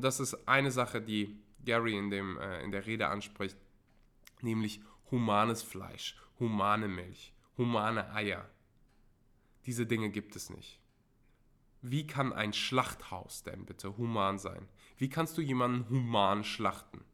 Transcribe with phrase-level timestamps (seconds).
[0.00, 3.58] Und das ist eine Sache, die Gary in, dem, äh, in der Rede anspricht,
[4.40, 4.80] nämlich
[5.10, 8.48] humanes Fleisch, humane Milch, humane Eier.
[9.66, 10.80] Diese Dinge gibt es nicht.
[11.82, 14.70] Wie kann ein Schlachthaus denn bitte human sein?
[14.96, 17.04] Wie kannst du jemanden human schlachten?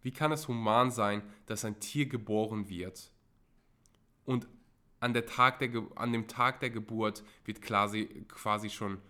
[0.00, 3.12] Wie kann es human sein, dass ein Tier geboren wird
[4.24, 4.48] und
[5.00, 9.02] an, der Tag der, an dem Tag der Geburt wird quasi, quasi schon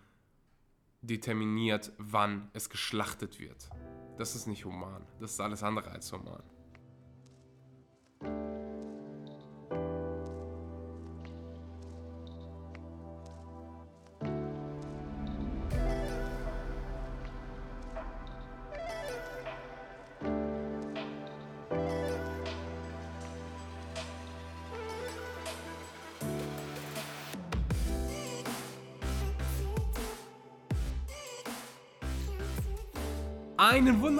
[1.01, 3.69] determiniert, wann es geschlachtet wird?
[4.17, 5.07] Das ist nicht human.
[5.21, 6.43] Das ist alles andere als human.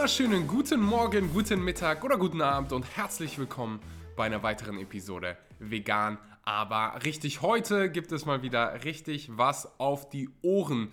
[0.09, 3.79] Wunderschönen guten Morgen, guten Mittag oder guten Abend und herzlich willkommen
[4.17, 6.17] bei einer weiteren Episode Vegan.
[6.45, 10.89] Aber richtig, heute gibt es mal wieder richtig was auf die Ohren.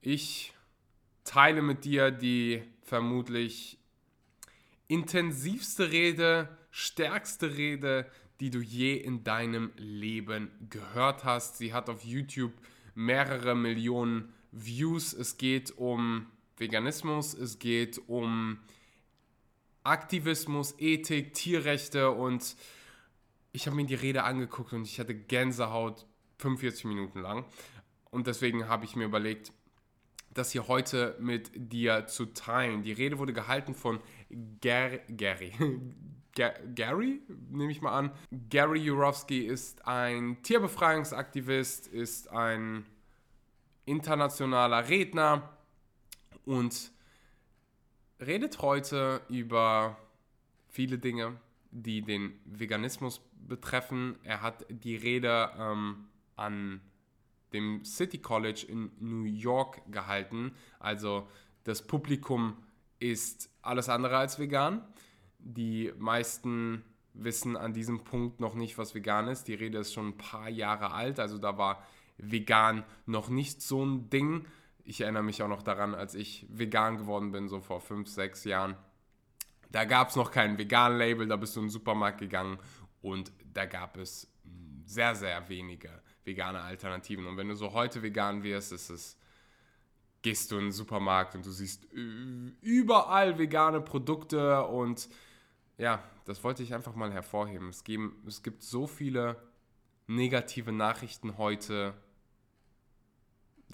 [0.00, 0.54] Ich
[1.24, 3.76] teile mit dir die vermutlich
[4.88, 8.06] intensivste Rede, stärkste Rede,
[8.40, 11.58] die du je in deinem Leben gehört hast.
[11.58, 12.54] Sie hat auf YouTube
[12.94, 15.12] mehrere Millionen Views.
[15.12, 18.58] Es geht um Veganismus, es geht um
[19.82, 22.56] Aktivismus, Ethik, Tierrechte und
[23.52, 26.06] ich habe mir die Rede angeguckt und ich hatte Gänsehaut
[26.38, 27.44] 45 Minuten lang.
[28.10, 29.52] Und deswegen habe ich mir überlegt,
[30.32, 32.82] das hier heute mit dir zu teilen.
[32.82, 34.00] Die Rede wurde gehalten von
[34.60, 35.52] Ger Gary.
[36.74, 38.10] Gary, nehme ich mal an.
[38.50, 42.84] Gary Jurowski ist ein Tierbefreiungsaktivist, ist ein
[43.84, 45.56] internationaler Redner
[46.44, 46.92] und
[48.20, 49.96] redet heute über
[50.68, 51.38] viele Dinge,
[51.70, 54.16] die den Veganismus betreffen.
[54.22, 56.06] Er hat die Rede ähm,
[56.36, 56.80] an
[57.52, 60.52] dem City College in New York gehalten.
[60.78, 61.28] Also
[61.64, 62.56] das Publikum
[62.98, 64.82] ist alles andere als vegan.
[65.38, 69.44] Die meisten wissen an diesem Punkt noch nicht, was vegan ist.
[69.44, 73.84] Die Rede ist schon ein paar Jahre alt, also da war vegan noch nicht so
[73.84, 74.46] ein Ding
[74.84, 78.44] ich erinnere mich auch noch daran, als ich vegan geworden bin, so vor fünf, sechs
[78.44, 78.76] Jahren.
[79.70, 82.58] Da gab es noch kein Vegan-Label, da bist du in den Supermarkt gegangen
[83.02, 84.30] und da gab es
[84.84, 85.90] sehr, sehr wenige
[86.24, 87.26] vegane Alternativen.
[87.26, 89.18] Und wenn du so heute vegan wirst, ist es,
[90.22, 91.86] gehst du in den Supermarkt und du siehst
[92.60, 95.08] überall vegane Produkte und
[95.76, 97.68] ja, das wollte ich einfach mal hervorheben.
[97.68, 99.36] Es, geben, es gibt so viele
[100.06, 101.94] negative Nachrichten heute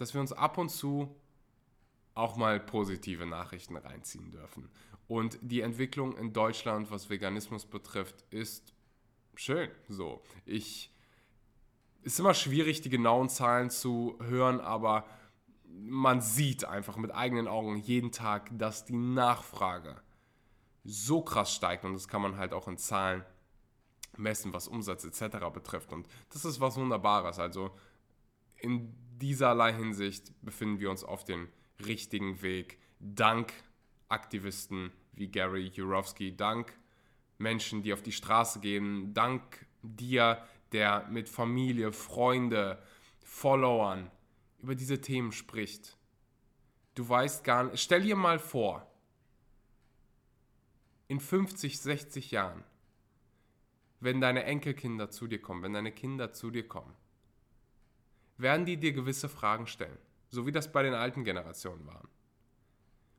[0.00, 1.14] dass wir uns ab und zu
[2.14, 4.70] auch mal positive Nachrichten reinziehen dürfen.
[5.06, 8.72] Und die Entwicklung in Deutschland, was Veganismus betrifft, ist
[9.34, 9.70] schön.
[9.88, 10.92] So, ich
[12.02, 15.04] ist immer schwierig, die genauen Zahlen zu hören, aber
[15.68, 20.00] man sieht einfach mit eigenen Augen jeden Tag, dass die Nachfrage
[20.84, 23.24] so krass steigt und das kann man halt auch in Zahlen
[24.16, 25.38] messen, was Umsatz etc.
[25.52, 25.92] betrifft.
[25.92, 27.38] Und das ist was Wunderbares.
[27.38, 27.70] Also
[28.56, 31.48] in dieserlei Hinsicht befinden wir uns auf dem
[31.84, 32.78] richtigen Weg.
[32.98, 33.52] Dank
[34.08, 36.76] Aktivisten wie Gary Jurowski, dank
[37.38, 40.42] Menschen, die auf die Straße gehen, dank dir,
[40.72, 42.82] der mit Familie, Freunde,
[43.24, 44.10] Followern
[44.58, 45.96] über diese Themen spricht.
[46.94, 48.86] Du weißt gar nicht, stell dir mal vor,
[51.08, 52.62] in 50, 60 Jahren,
[54.00, 56.94] wenn deine Enkelkinder zu dir kommen, wenn deine Kinder zu dir kommen
[58.40, 62.08] werden die dir gewisse Fragen stellen, so wie das bei den alten Generationen war.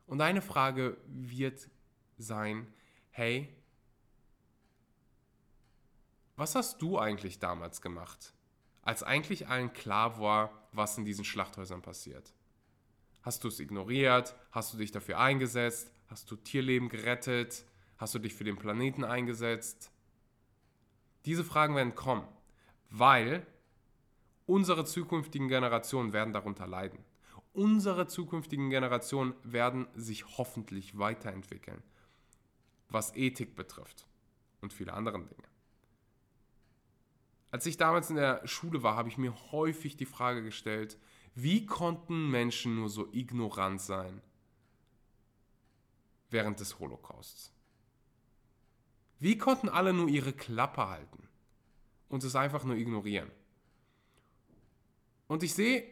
[0.06, 1.70] Und eine Frage wird
[2.18, 2.68] sein,
[3.12, 3.56] hey,
[6.36, 8.34] was hast du eigentlich damals gemacht,
[8.82, 12.34] als eigentlich allen klar war, was in diesen Schlachthäusern passiert?
[13.22, 14.36] Hast du es ignoriert?
[14.52, 15.92] Hast du dich dafür eingesetzt?
[16.08, 17.64] Hast du Tierleben gerettet?
[17.98, 19.92] Hast du dich für den Planeten eingesetzt?
[21.26, 22.28] Diese Fragen werden kommen,
[22.90, 23.46] weil
[24.46, 27.00] Unsere zukünftigen Generationen werden darunter leiden.
[27.54, 31.84] Unsere zukünftigen Generationen werden sich hoffentlich weiterentwickeln,
[32.90, 34.08] was Ethik betrifft
[34.62, 35.48] und viele andere Dinge.
[37.52, 40.98] Als ich damals in der Schule war, habe ich mir häufig die Frage gestellt,
[41.36, 44.22] wie konnten Menschen nur so ignorant sein
[46.30, 47.54] während des Holocausts?
[49.20, 51.28] Wie konnten alle nur ihre Klappe halten
[52.08, 53.30] und es einfach nur ignorieren?
[55.32, 55.86] Und ich sehe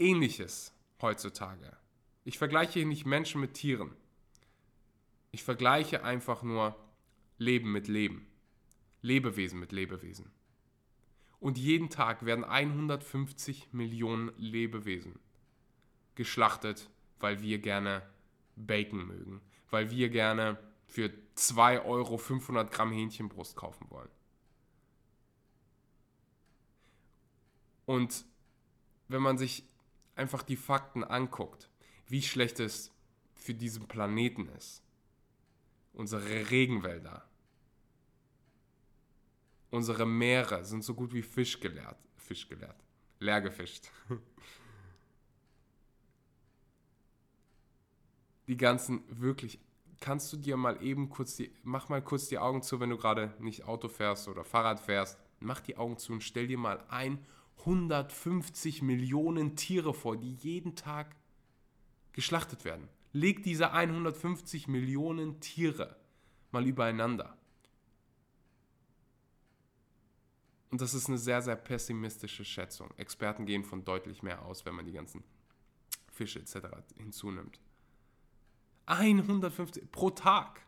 [0.00, 1.76] Ähnliches heutzutage.
[2.24, 3.94] Ich vergleiche hier nicht Menschen mit Tieren.
[5.30, 6.74] Ich vergleiche einfach nur
[7.38, 8.26] Leben mit Leben.
[9.00, 10.32] Lebewesen mit Lebewesen.
[11.38, 15.20] Und jeden Tag werden 150 Millionen Lebewesen
[16.16, 16.90] geschlachtet,
[17.20, 18.02] weil wir gerne
[18.56, 19.40] Bacon mögen,
[19.70, 20.58] weil wir gerne
[20.88, 24.10] für 2 Euro 500 Gramm Hähnchenbrust kaufen wollen.
[27.86, 28.24] Und
[29.08, 29.64] wenn man sich
[30.16, 31.68] einfach die Fakten anguckt,
[32.06, 32.92] wie schlecht es
[33.34, 34.82] für diesen Planeten ist,
[35.92, 37.28] unsere Regenwälder,
[39.70, 42.82] unsere Meere sind so gut wie Fisch geleert, Fisch geleert,
[43.18, 43.90] leer gefischt.
[48.46, 49.58] Die ganzen wirklich
[50.00, 52.98] kannst du dir mal eben kurz die, mach mal kurz die Augen zu, wenn du
[52.98, 55.18] gerade nicht Auto fährst oder Fahrrad fährst.
[55.40, 57.24] Mach die Augen zu und stell dir mal ein
[57.58, 61.16] 150 Millionen Tiere vor, die jeden Tag
[62.12, 62.88] geschlachtet werden.
[63.12, 65.96] Leg diese 150 Millionen Tiere
[66.50, 67.36] mal übereinander.
[70.70, 72.90] Und das ist eine sehr, sehr pessimistische Schätzung.
[72.96, 75.22] Experten gehen von deutlich mehr aus, wenn man die ganzen
[76.10, 76.66] Fische etc.
[76.96, 77.60] hinzunimmt.
[78.86, 80.63] 150 pro Tag.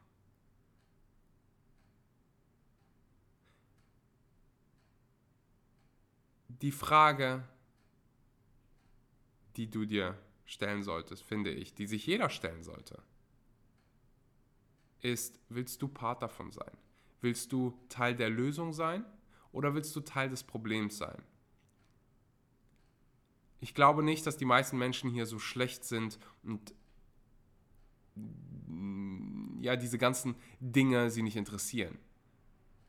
[6.63, 7.47] Die Frage,
[9.57, 13.03] die du dir stellen solltest, finde ich, die sich jeder stellen sollte,
[15.01, 16.77] ist, willst du Part davon sein?
[17.21, 19.05] Willst du Teil der Lösung sein
[19.53, 21.23] oder willst du Teil des Problems sein?
[23.61, 26.75] Ich glaube nicht, dass die meisten Menschen hier so schlecht sind und
[29.61, 31.99] ja, diese ganzen Dinge sie nicht interessieren.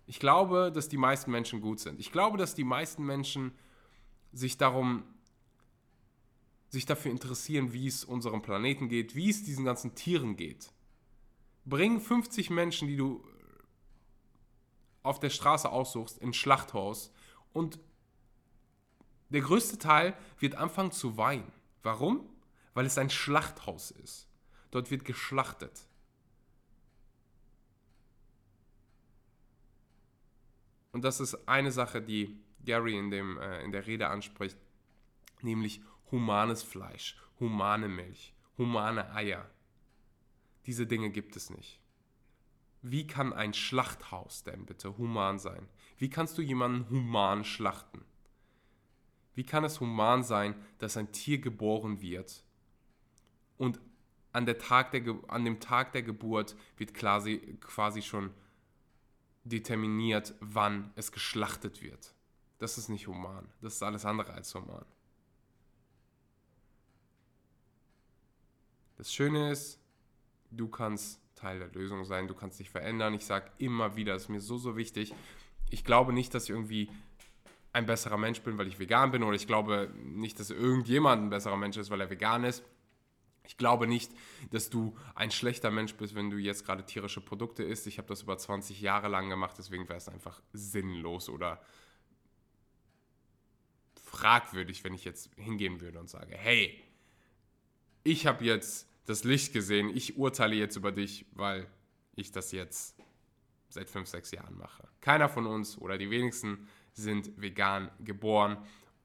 [0.07, 1.99] Ich glaube, dass die meisten Menschen gut sind.
[1.99, 3.51] Ich glaube, dass die meisten Menschen
[4.31, 5.03] sich darum,
[6.69, 10.71] sich dafür interessieren, wie es unserem Planeten geht, wie es diesen ganzen Tieren geht.
[11.65, 13.23] Bring 50 Menschen, die du
[15.03, 17.11] auf der Straße aussuchst, ins Schlachthaus
[17.53, 17.79] und
[19.29, 21.51] der größte Teil wird anfangen zu weinen.
[21.83, 22.29] Warum?
[22.73, 24.29] Weil es ein Schlachthaus ist.
[24.71, 25.87] Dort wird geschlachtet.
[30.97, 34.57] Und das ist eine Sache, die Gary in, dem, äh, in der Rede anspricht,
[35.43, 35.79] nämlich
[36.09, 39.47] humanes Fleisch, humane Milch, humane Eier.
[40.65, 41.79] Diese Dinge gibt es nicht.
[42.81, 45.67] Wie kann ein Schlachthaus denn bitte human sein?
[45.99, 48.03] Wie kannst du jemanden human schlachten?
[49.35, 52.43] Wie kann es human sein, dass ein Tier geboren wird
[53.57, 53.79] und
[54.31, 58.31] an, der Tag der, an dem Tag der Geburt wird quasi, quasi schon
[59.49, 62.13] determiniert, wann es geschlachtet wird.
[62.59, 63.47] Das ist nicht human.
[63.61, 64.85] Das ist alles andere als human.
[68.97, 69.79] Das Schöne ist,
[70.49, 73.13] du kannst Teil der Lösung sein, du kannst dich verändern.
[73.13, 75.13] Ich sage immer wieder, es ist mir so, so wichtig.
[75.69, 76.89] Ich glaube nicht, dass ich irgendwie
[77.73, 81.29] ein besserer Mensch bin, weil ich vegan bin, oder ich glaube nicht, dass irgendjemand ein
[81.29, 82.63] besserer Mensch ist, weil er vegan ist.
[83.47, 84.11] Ich glaube nicht,
[84.51, 87.87] dass du ein schlechter Mensch bist, wenn du jetzt gerade tierische Produkte isst.
[87.87, 91.61] Ich habe das über 20 Jahre lang gemacht, deswegen wäre es einfach sinnlos oder
[94.03, 96.83] fragwürdig, wenn ich jetzt hingehen würde und sage, hey,
[98.03, 101.67] ich habe jetzt das Licht gesehen, ich urteile jetzt über dich, weil
[102.15, 102.97] ich das jetzt
[103.69, 104.87] seit 5, 6 Jahren mache.
[105.01, 108.57] Keiner von uns oder die wenigsten sind vegan geboren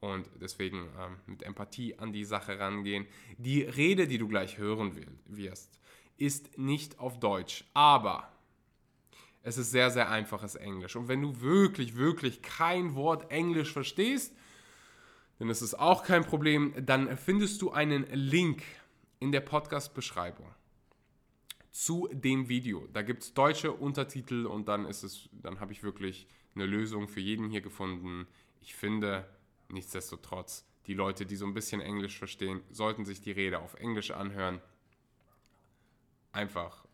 [0.03, 3.07] und deswegen ähm, mit Empathie an die Sache rangehen.
[3.37, 4.91] Die Rede, die du gleich hören
[5.27, 5.79] wirst,
[6.17, 8.29] ist nicht auf Deutsch, aber
[9.43, 10.97] es ist sehr, sehr einfaches Englisch.
[10.97, 14.35] Und wenn du wirklich, wirklich kein Wort Englisch verstehst,
[15.39, 16.73] dann ist es auch kein Problem.
[16.85, 18.61] Dann findest du einen Link
[19.19, 20.47] in der Podcast-Beschreibung
[21.71, 22.89] zu dem Video.
[22.91, 27.07] Da gibt es deutsche Untertitel und dann ist es, dann habe ich wirklich eine Lösung
[27.07, 28.27] für jeden hier gefunden.
[28.61, 29.25] Ich finde,
[29.73, 34.11] Nichtsdestotrotz, die Leute, die so ein bisschen Englisch verstehen, sollten sich die Rede auf Englisch
[34.11, 34.61] anhören.
[36.31, 36.85] Einfach,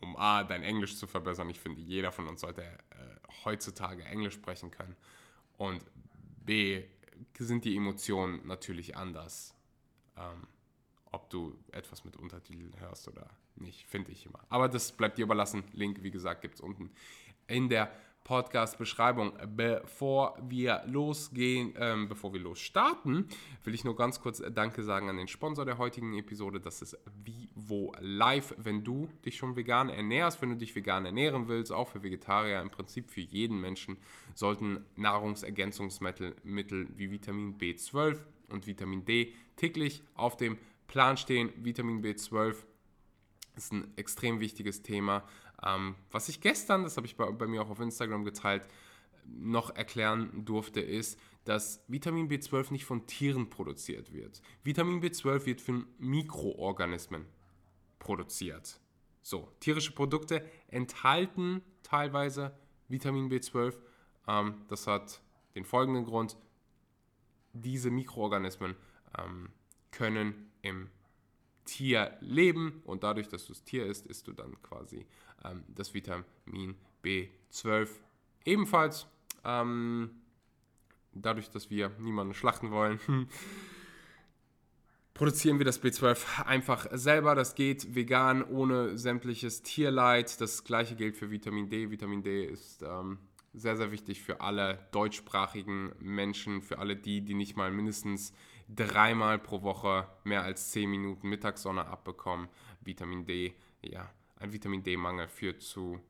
[0.00, 1.48] um A, dein Englisch zu verbessern.
[1.48, 2.74] Ich finde, jeder von uns sollte äh,
[3.44, 4.94] heutzutage Englisch sprechen können.
[5.56, 5.82] Und
[6.44, 6.84] B,
[7.38, 9.54] sind die Emotionen natürlich anders.
[10.16, 10.46] Ähm,
[11.10, 14.40] ob du etwas mit Untertiteln hörst oder nicht, finde ich immer.
[14.50, 15.64] Aber das bleibt dir überlassen.
[15.72, 16.90] Link, wie gesagt, gibt es unten
[17.46, 17.90] in der
[18.28, 19.32] Podcast-Beschreibung.
[19.56, 23.26] Bevor wir losgehen, ähm, bevor wir losstarten,
[23.64, 26.60] will ich nur ganz kurz Danke sagen an den Sponsor der heutigen Episode.
[26.60, 28.54] Das ist Vivo Live.
[28.58, 32.60] Wenn du dich schon vegan ernährst, wenn du dich vegan ernähren willst, auch für Vegetarier,
[32.60, 33.96] im Prinzip für jeden Menschen,
[34.34, 38.18] sollten Nahrungsergänzungsmittel Mittel wie Vitamin B12
[38.50, 41.50] und Vitamin D täglich auf dem Plan stehen.
[41.56, 42.56] Vitamin B12
[43.56, 45.24] ist ein extrem wichtiges Thema,
[45.64, 48.62] ähm, was ich gestern, das habe ich bei, bei mir auch auf Instagram geteilt,
[49.24, 54.40] noch erklären durfte, ist, dass Vitamin B12 nicht von Tieren produziert wird.
[54.64, 57.26] Vitamin B12 wird von Mikroorganismen
[57.98, 58.80] produziert.
[59.22, 62.56] So, tierische Produkte enthalten teilweise
[62.88, 63.74] Vitamin B12.
[64.26, 65.20] Ähm, das hat
[65.54, 66.36] den folgenden Grund.
[67.52, 68.76] Diese Mikroorganismen
[69.18, 69.50] ähm,
[69.90, 70.90] können im
[71.68, 75.06] Tier leben und dadurch, dass du das Tier isst, isst du dann quasi
[75.44, 77.88] ähm, das Vitamin B12
[78.44, 79.06] ebenfalls.
[79.44, 80.10] Ähm,
[81.12, 82.98] dadurch, dass wir niemanden schlachten wollen,
[85.14, 87.34] produzieren wir das B12 einfach selber.
[87.34, 90.40] Das geht vegan, ohne sämtliches Tierleid.
[90.40, 91.90] Das gleiche gilt für Vitamin D.
[91.90, 93.18] Vitamin D ist ähm,
[93.52, 98.32] sehr, sehr wichtig für alle deutschsprachigen Menschen, für alle die, die nicht mal mindestens
[98.68, 102.48] dreimal pro Woche mehr als 10 Minuten Mittagssonne abbekommen.
[102.80, 106.00] Vitamin D, ja, ein Vitamin D-Mangel führt zu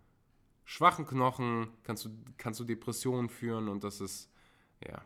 [0.64, 4.30] schwachen Knochen, kannst du, kannst du Depressionen führen und das ist,
[4.86, 5.02] ja,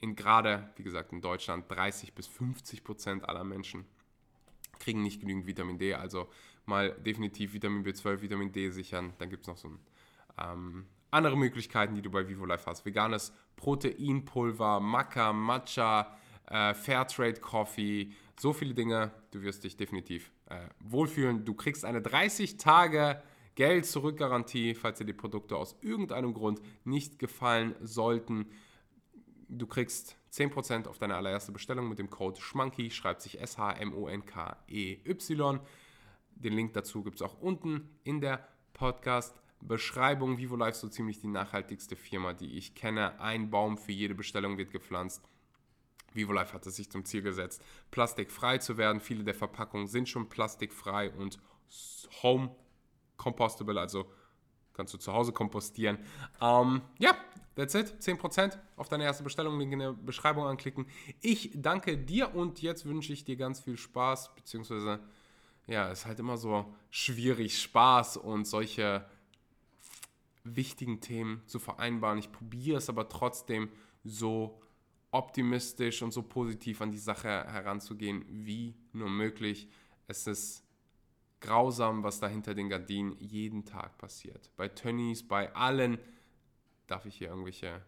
[0.00, 3.84] in gerade, wie gesagt, in Deutschland 30 bis 50 Prozent aller Menschen
[4.78, 5.94] kriegen nicht genügend Vitamin D.
[5.94, 6.28] Also
[6.66, 9.14] mal definitiv Vitamin B12, Vitamin D sichern.
[9.18, 9.78] Dann gibt es noch so ein,
[10.38, 12.84] ähm, andere Möglichkeiten, die du bei Vivo Life hast.
[12.84, 19.12] Veganes Proteinpulver, Maca, Matcha, äh, Fairtrade Coffee, so viele Dinge.
[19.30, 21.44] Du wirst dich definitiv äh, wohlfühlen.
[21.44, 23.22] Du kriegst eine 30 Tage
[23.54, 28.46] Geld zurück Garantie, falls dir die Produkte aus irgendeinem Grund nicht gefallen sollten.
[29.48, 35.60] Du kriegst 10% auf deine allererste Bestellung mit dem Code SCHMANKY, schreibt sich S-H-M-O-N-K-E-Y.
[36.34, 40.38] Den Link dazu gibt es auch unten in der Podcast-Beschreibung.
[40.38, 43.20] Vivo Life so ziemlich die nachhaltigste Firma, die ich kenne.
[43.20, 45.22] Ein Baum für jede Bestellung wird gepflanzt.
[46.14, 49.00] Vivo Life hat es sich zum Ziel gesetzt, plastikfrei zu werden.
[49.00, 51.38] Viele der Verpackungen sind schon plastikfrei und
[52.22, 52.54] home
[53.16, 54.10] compostable, also
[54.72, 55.98] kannst du zu Hause kompostieren.
[56.40, 57.16] Ähm, ja,
[57.54, 57.94] that's it.
[58.00, 60.86] 10% auf deine erste Bestellung, Link in der Beschreibung anklicken.
[61.20, 65.00] Ich danke dir und jetzt wünsche ich dir ganz viel Spaß, beziehungsweise,
[65.66, 69.06] ja, es ist halt immer so schwierig, Spaß und solche
[70.42, 72.18] wichtigen Themen zu vereinbaren.
[72.18, 73.70] Ich probiere es aber trotzdem
[74.04, 74.60] so
[75.14, 79.68] optimistisch und so positiv an die Sache heranzugehen, wie nur möglich.
[80.08, 80.64] Es ist
[81.40, 84.50] grausam, was da hinter den Gardinen jeden Tag passiert.
[84.56, 85.98] Bei Tönnies, bei allen.
[86.88, 87.80] Darf ich hier irgendwelche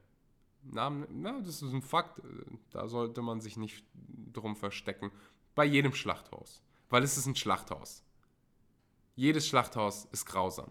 [0.63, 1.05] Namen?
[1.11, 2.23] Na, das ist ein Fakt.
[2.71, 3.85] Da sollte man sich nicht
[4.33, 5.11] drum verstecken.
[5.57, 6.63] Bei jedem Schlachthaus.
[6.91, 8.05] Weil es ist ein Schlachthaus.
[9.17, 10.71] Jedes Schlachthaus ist grausam.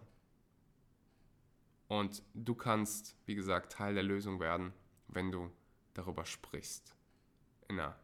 [1.90, 4.72] Und du kannst, wie gesagt, Teil der Lösung werden,
[5.10, 5.52] wenn du
[5.96, 6.94] darüber sprichst.
[7.68, 7.96] In einer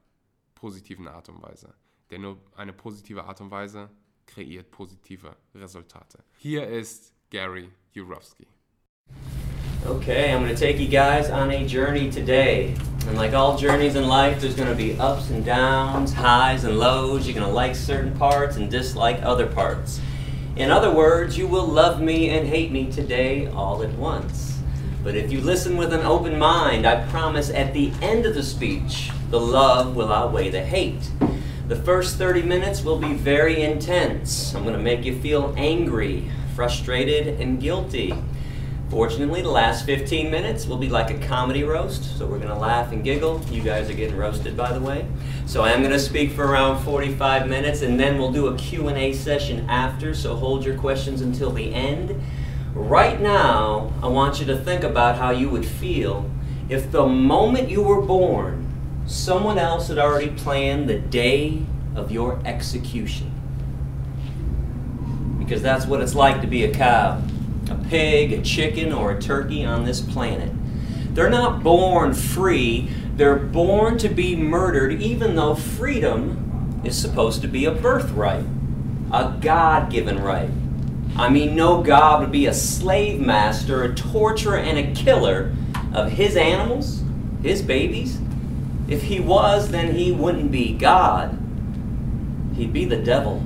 [0.56, 1.74] positiven Art und Weise.
[2.10, 3.90] Denn nur eine positive Art und Weise
[4.26, 6.24] kreiert positive Resultate.
[6.38, 8.48] Hier ist Gary Yourofsky.
[9.88, 12.76] Okay, I'm going to take you guys on a journey today.
[13.08, 16.78] And like all journeys in life, there's going to be ups and downs, highs and
[16.78, 17.26] lows.
[17.26, 20.00] You're going to like certain parts and dislike other parts.
[20.56, 24.61] In other words, you will love me and hate me today all at once.
[25.04, 28.44] But if you listen with an open mind, I promise at the end of the
[28.44, 31.10] speech, the love will outweigh the hate.
[31.68, 34.54] The first 30 minutes will be very intense.
[34.54, 38.14] I'm going to make you feel angry, frustrated, and guilty.
[38.92, 42.56] Fortunately, the last 15 minutes will be like a comedy roast, so we're going to
[42.56, 43.42] laugh and giggle.
[43.50, 45.08] You guys are getting roasted, by the way.
[45.46, 48.58] So I am going to speak for around 45 minutes, and then we'll do a
[48.58, 52.22] Q&A session after, so hold your questions until the end.
[52.74, 56.30] Right now, I want you to think about how you would feel
[56.70, 58.66] if the moment you were born,
[59.06, 61.64] someone else had already planned the day
[61.96, 63.30] of your execution.
[65.38, 67.22] Because that's what it's like to be a cow,
[67.70, 70.54] a pig, a chicken, or a turkey on this planet.
[71.14, 77.50] They're not born free, they're born to be murdered, even though freedom is supposed to
[77.50, 78.46] be a birthright,
[79.12, 80.50] a God given right.
[81.22, 85.54] I mean, no God would be a slave master, a torturer, and a killer
[85.94, 87.04] of his animals,
[87.44, 88.20] his babies,
[88.88, 91.38] if he was, then he wouldn't be God.
[92.56, 93.44] He'd be the devil.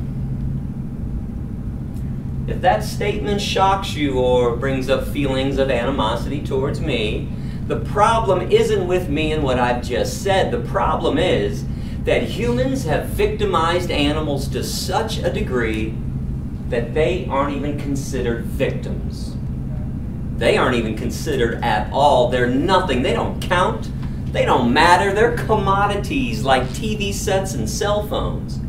[2.47, 7.27] If that statement shocks you or brings up feelings of animosity towards me,
[7.67, 10.49] the problem isn't with me and what I've just said.
[10.49, 11.65] The problem is
[12.05, 15.93] that humans have victimized animals to such a degree
[16.75, 19.37] that they aren't even considered victims.
[20.37, 22.29] They aren't even considered at all.
[22.29, 23.01] They're nothing.
[23.01, 23.89] They don't count.
[24.33, 25.13] They don't matter.
[25.13, 28.59] They're commodities like TV sets and cell phones.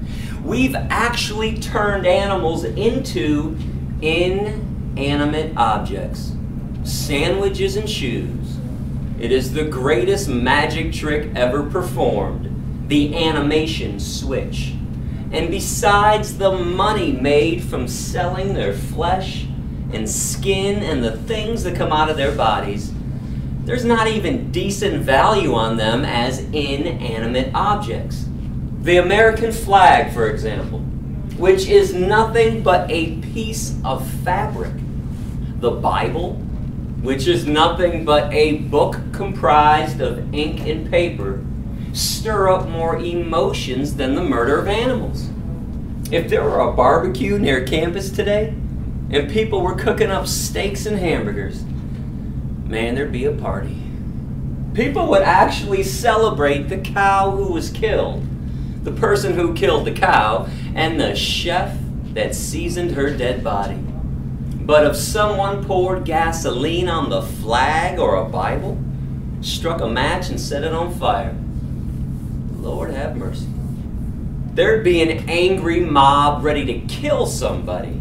[0.45, 3.59] we've actually turned animals into
[4.01, 6.33] inanimate objects
[6.85, 8.59] sandwiches and shoes.
[9.19, 14.75] It is the greatest magic trick ever performed the animation switch.
[15.33, 19.47] And besides the money made from selling their flesh
[19.93, 22.93] and skin and the things that come out of their bodies,
[23.65, 28.27] there's not even decent value on them as inanimate objects.
[28.83, 30.79] The American flag, for example,
[31.39, 34.73] which is nothing but a piece of fabric.
[35.59, 36.35] The Bible,
[37.03, 41.45] which is nothing but a book comprised of ink and paper,
[41.97, 45.31] stir up more emotions than the murder of animals.
[46.11, 48.49] If there were a barbecue near campus today
[49.11, 51.65] and people were cooking up steaks and hamburgers,
[52.67, 53.83] man, there'd be a party.
[54.75, 58.23] People would actually celebrate the cow who was killed,
[58.85, 61.79] the person who killed the cow, and the chef
[62.13, 63.77] that seasoned her dead body.
[63.77, 68.77] But if someone poured gasoline on the flag or a Bible,
[69.41, 71.35] struck a match and set it on fire,
[72.67, 73.47] Lord have mercy.
[74.55, 78.01] There'd be an angry mob ready to kill somebody.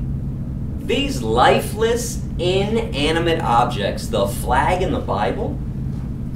[0.79, 5.59] These lifeless, inanimate objects, the flag and the Bible,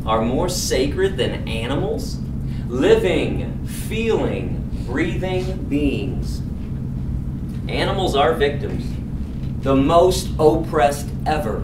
[0.05, 2.19] are more sacred than animals,
[2.67, 6.41] living, feeling, breathing beings.
[7.67, 8.85] Animals are victims,
[9.63, 11.57] the most oppressed ever.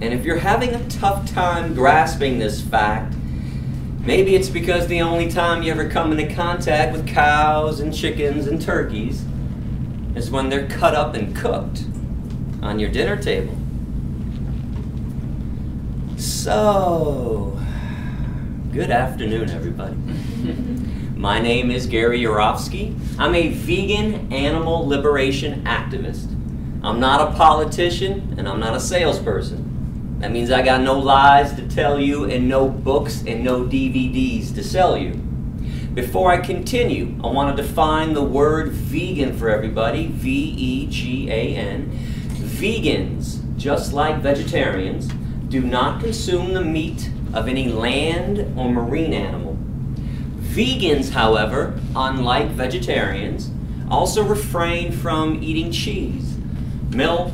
[0.00, 3.14] And if you're having a tough time grasping this fact,
[4.04, 8.46] maybe it's because the only time you ever come into contact with cows and chickens
[8.46, 9.24] and turkeys
[10.14, 11.84] is when they're cut up and cooked
[12.62, 13.56] on your dinner table.
[16.16, 17.58] So,
[18.72, 19.94] good afternoon, everybody.
[21.16, 22.98] My name is Gary Yourofsky.
[23.18, 26.30] I'm a vegan animal liberation activist.
[26.82, 29.73] I'm not a politician and I'm not a salesperson.
[30.18, 34.54] That means I got no lies to tell you and no books and no DVDs
[34.54, 35.12] to sell you.
[35.94, 41.30] Before I continue, I want to define the word vegan for everybody V E G
[41.30, 41.90] A N.
[42.30, 45.08] Vegans, just like vegetarians,
[45.48, 49.56] do not consume the meat of any land or marine animal.
[50.38, 53.50] Vegans, however, unlike vegetarians,
[53.90, 56.36] also refrain from eating cheese,
[56.90, 57.32] milk,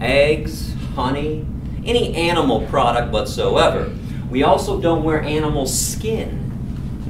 [0.00, 1.46] eggs, honey,
[1.88, 3.90] any animal product whatsoever.
[4.30, 6.44] We also don't wear animal skin.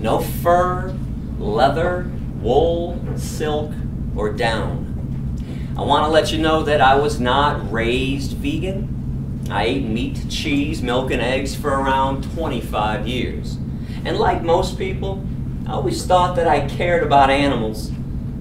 [0.00, 0.96] No fur,
[1.38, 2.08] leather,
[2.40, 3.72] wool, silk,
[4.14, 4.84] or down.
[5.76, 9.48] I want to let you know that I was not raised vegan.
[9.50, 13.56] I ate meat, cheese, milk, and eggs for around 25 years.
[14.04, 15.26] And like most people,
[15.66, 17.90] I always thought that I cared about animals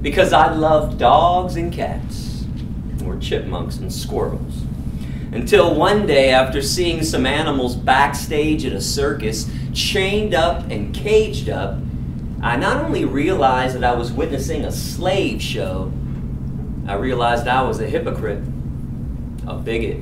[0.01, 2.45] because I loved dogs and cats,
[3.03, 4.66] or chipmunks and squirrels.
[5.31, 11.49] Until one day, after seeing some animals backstage at a circus, chained up and caged
[11.49, 11.77] up,
[12.41, 15.91] I not only realized that I was witnessing a slave show,
[16.87, 18.41] I realized I was a hypocrite,
[19.45, 20.01] a bigot,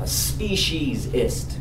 [0.00, 1.58] a speciesist.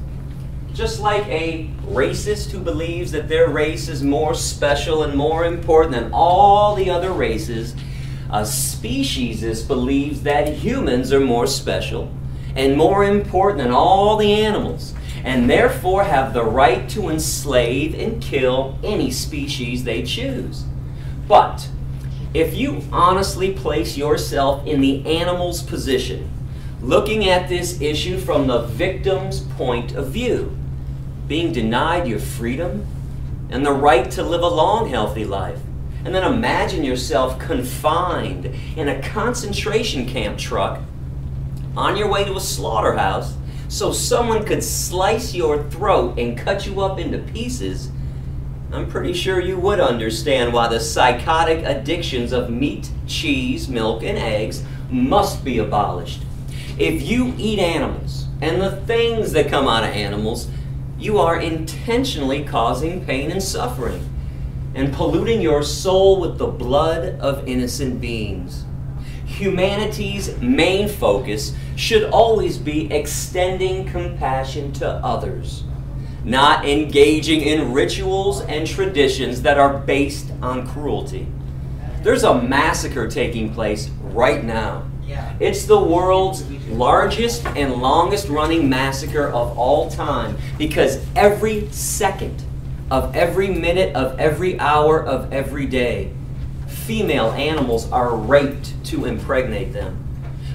[0.74, 5.94] Just like a racist who believes that their race is more special and more important
[5.94, 7.76] than all the other races,
[8.32, 12.12] a speciesist believes that humans are more special
[12.60, 14.94] and more important than all the animals,
[15.24, 20.66] and therefore have the right to enslave and kill any species they choose.
[21.26, 21.70] But
[22.34, 26.30] if you honestly place yourself in the animal's position,
[26.82, 30.58] looking at this issue from the victim's point of view,
[31.30, 32.86] being denied your freedom
[33.50, 35.62] and the right to live a long, healthy life.
[36.04, 40.82] And then imagine yourself confined in a concentration camp truck
[41.76, 43.36] on your way to a slaughterhouse
[43.68, 47.92] so someone could slice your throat and cut you up into pieces.
[48.72, 54.18] I'm pretty sure you would understand why the psychotic addictions of meat, cheese, milk, and
[54.18, 56.24] eggs must be abolished.
[56.78, 60.50] If you eat animals and the things that come out of animals,
[60.98, 64.08] you are intentionally causing pain and suffering
[64.76, 68.66] and polluting your soul with the blood of innocent beings.
[69.40, 75.64] Humanity's main focus should always be extending compassion to others,
[76.24, 81.28] not engaging in rituals and traditions that are based on cruelty.
[82.04, 84.90] There's a massacre taking place right now
[85.40, 92.44] it's the world's largest and longest running massacre of all time because every second
[92.92, 96.12] of every minute of every hour of every day,
[96.90, 99.96] female animals are raped to impregnate them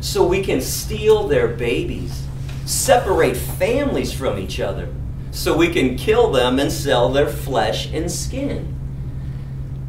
[0.00, 2.24] so we can steal their babies,
[2.66, 4.92] separate families from each other
[5.30, 8.74] so we can kill them and sell their flesh and skin.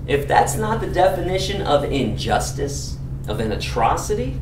[0.06, 4.40] If that's not the definition of injustice, of an atrocity,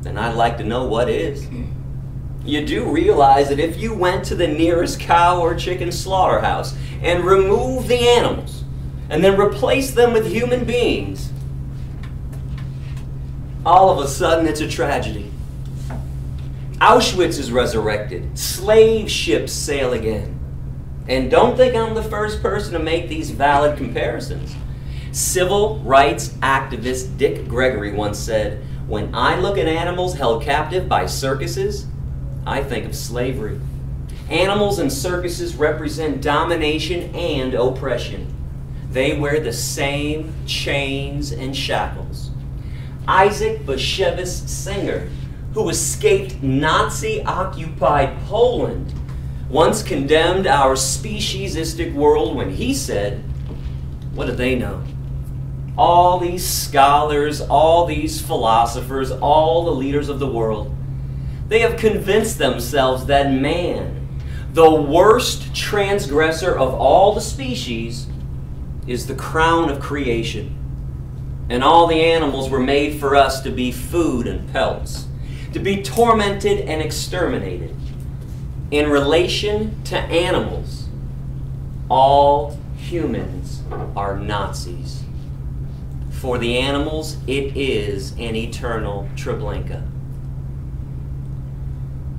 [0.00, 1.46] then I'd like to know what is.
[2.42, 7.22] You do realize that if you went to the nearest cow or chicken slaughterhouse and
[7.22, 8.61] removed the animals
[9.08, 11.30] and then replace them with human beings,
[13.64, 15.30] all of a sudden it's a tragedy.
[16.82, 18.36] Auschwitz is resurrected.
[18.36, 20.38] Slave ships sail again.
[21.08, 24.54] And don't think I'm the first person to make these valid comparisons.
[25.12, 31.06] Civil rights activist Dick Gregory once said, When I look at animals held captive by
[31.06, 31.86] circuses,
[32.46, 33.60] I think of slavery.
[34.28, 38.34] Animals and circuses represent domination and oppression.
[38.92, 42.30] They wear the same chains and shackles.
[43.08, 45.08] Isaac Bashevis Singer
[45.54, 48.92] who escaped Nazi occupied Poland,
[49.50, 53.22] once condemned our speciesistic world when he said,
[54.14, 54.82] What do they know?
[55.76, 60.74] All these scholars, all these philosophers, all the leaders of the world,
[61.48, 63.98] they have convinced themselves that man,
[64.54, 68.06] the worst transgressor of all the species,
[68.86, 70.56] is the crown of creation.
[71.48, 75.06] And all the animals were made for us to be food and pelts
[75.52, 77.74] to be tormented and exterminated.
[78.70, 80.88] In relation to animals,
[81.88, 83.62] all humans
[83.94, 85.02] are Nazis.
[86.10, 89.86] For the animals, it is an eternal Treblinka.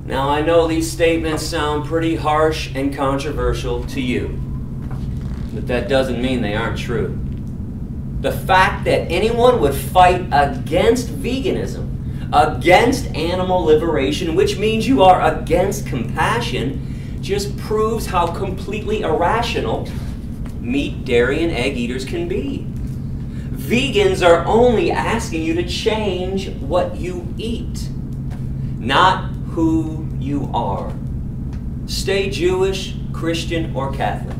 [0.04, 4.53] Now, I know these statements sound pretty harsh and controversial to you,
[5.54, 7.18] but that doesn't mean they aren't true.
[8.20, 11.94] The fact that anyone would fight against veganism
[12.34, 19.88] against animal liberation, which means you are against compassion, just proves how completely irrational
[20.60, 22.66] meat, dairy, and egg eaters can be.
[23.52, 27.88] Vegans are only asking you to change what you eat,
[28.78, 30.92] not who you are.
[31.86, 34.36] Stay Jewish, Christian, or Catholic.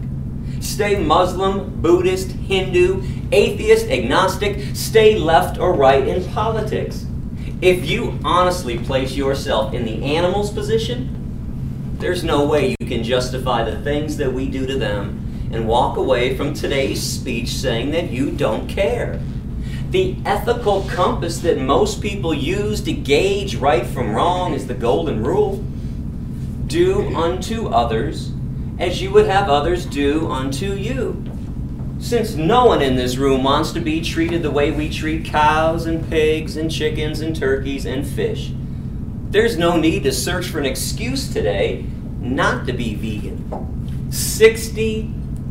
[0.64, 4.74] Stay Muslim, Buddhist, Hindu, atheist, agnostic.
[4.74, 7.06] Stay left or right in politics.
[7.60, 13.62] If you honestly place yourself in the animal's position, there's no way you can justify
[13.62, 18.10] the things that we do to them and walk away from today's speech saying that
[18.10, 19.20] you don't care.
[19.90, 25.22] The ethical compass that most people use to gauge right from wrong is the golden
[25.22, 25.62] rule
[26.66, 28.32] do unto others
[28.78, 31.24] as you would have others do unto you.
[31.98, 35.86] Since no one in this room wants to be treated the way we treat cows
[35.86, 38.52] and pigs and chickens and turkeys and fish,
[39.30, 41.86] there's no need to search for an excuse today
[42.20, 44.10] not to be vegan.
[44.10, 45.02] 60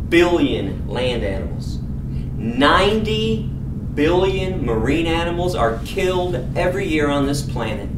[0.10, 1.80] billion land animals,
[2.38, 3.50] 90
[3.94, 7.90] billion marine animals are killed every year on this planet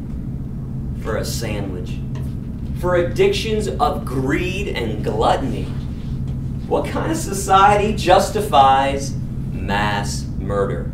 [1.02, 1.98] for a sandwich,
[2.80, 5.66] for addictions of greed and gluttony
[6.66, 9.14] what kind of society justifies
[9.52, 10.90] mass murder?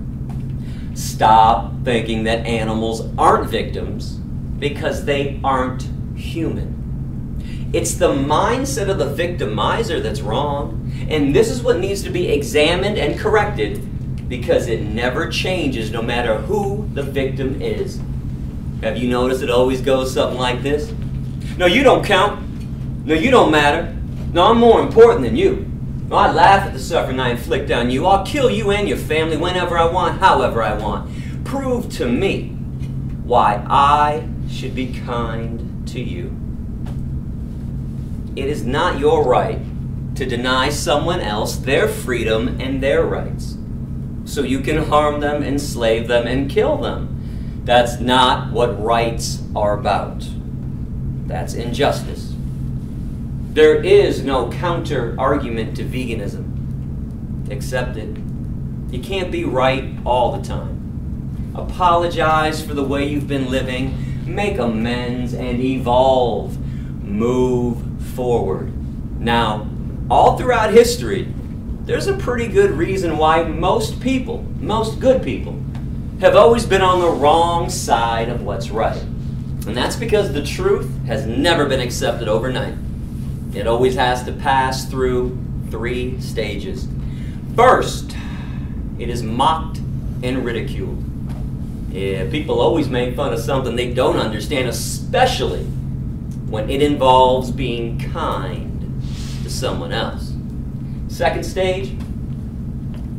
[0.94, 4.16] Stop thinking that animals aren't victims
[4.58, 7.70] because they aren't human.
[7.72, 12.28] It's the mindset of the victimizer that's wrong, and this is what needs to be
[12.28, 17.98] examined and corrected because it never changes no matter who the victim is.
[18.82, 20.92] Have you noticed it always goes something like this?
[21.56, 22.40] No, you don't count.
[23.04, 23.94] No, you don't matter.
[24.32, 25.66] No, I'm more important than you.
[26.08, 28.06] No, I laugh at the suffering I inflict on you.
[28.06, 31.10] I'll kill you and your family whenever I want, however I want.
[31.44, 32.48] Prove to me
[33.24, 36.36] why I should be kind to you.
[38.34, 39.60] It is not your right
[40.16, 43.56] to deny someone else their freedom and their rights.
[44.24, 47.62] So you can harm them, enslave them, and kill them.
[47.64, 50.26] That's not what rights are about.
[51.32, 52.34] That's injustice.
[53.54, 57.50] There is no counter argument to veganism.
[57.50, 58.18] Accept it.
[58.92, 61.52] You can't be right all the time.
[61.54, 66.58] Apologize for the way you've been living, make amends, and evolve.
[67.02, 67.78] Move
[68.14, 68.70] forward.
[69.18, 69.70] Now,
[70.10, 71.32] all throughout history,
[71.86, 75.58] there's a pretty good reason why most people, most good people,
[76.20, 79.02] have always been on the wrong side of what's right.
[79.66, 82.74] And that's because the truth has never been accepted overnight.
[83.54, 85.38] It always has to pass through
[85.70, 86.88] three stages.
[87.54, 88.16] First,
[88.98, 89.78] it is mocked
[90.22, 91.04] and ridiculed.
[91.90, 97.98] Yeah, people always make fun of something they don't understand, especially when it involves being
[97.98, 99.02] kind
[99.42, 100.32] to someone else.
[101.08, 101.94] Second stage,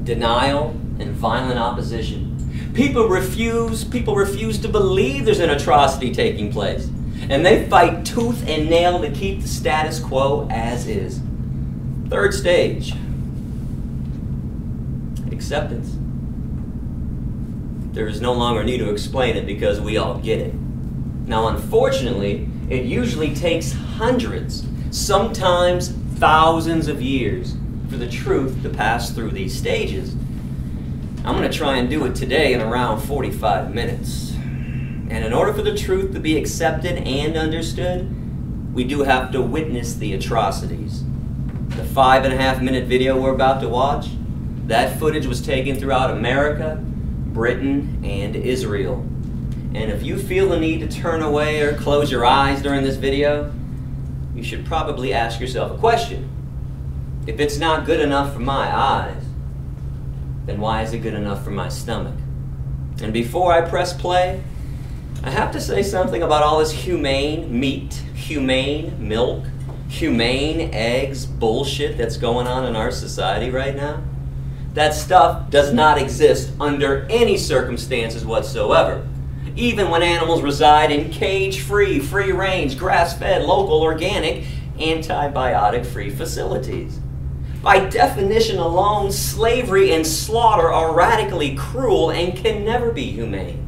[0.04, 2.23] denial and violent opposition.
[2.74, 6.90] People refuse, people refuse to believe there's an atrocity taking place.
[7.30, 11.22] And they fight tooth and nail to keep the status quo as is.
[12.10, 12.94] Third stage,
[15.32, 15.96] acceptance.
[17.94, 20.54] There is no longer need to explain it because we all get it.
[21.28, 27.56] Now, unfortunately, it usually takes hundreds, sometimes thousands of years
[27.90, 30.16] for the truth to pass through these stages.
[31.26, 34.34] I'm going to try and do it today in around 45 minutes.
[34.34, 39.42] And in order for the truth to be accepted and understood, we do have to
[39.42, 41.06] witness the atrocities.
[41.70, 44.08] The five and a half minute video we're about to watch,
[44.66, 49.00] that footage was taken throughout America, Britain, and Israel.
[49.74, 52.98] And if you feel the need to turn away or close your eyes during this
[52.98, 53.54] video,
[54.36, 56.30] you should probably ask yourself a question.
[57.28, 59.24] If it's not good enough for my eyes,
[60.46, 62.16] then why is it good enough for my stomach?
[63.02, 64.44] And before I press play,
[65.24, 69.46] I have to say something about all this humane meat, humane milk,
[69.88, 74.04] humane eggs bullshit that's going on in our society right now.
[74.74, 79.08] That stuff does not exist under any circumstances whatsoever.
[79.56, 84.46] Even when animals reside in cage free, free range, grass fed, local, organic,
[84.78, 87.00] antibiotic free facilities.
[87.63, 93.65] By definition alone, slavery and slaughter are radically cruel and can never be humane.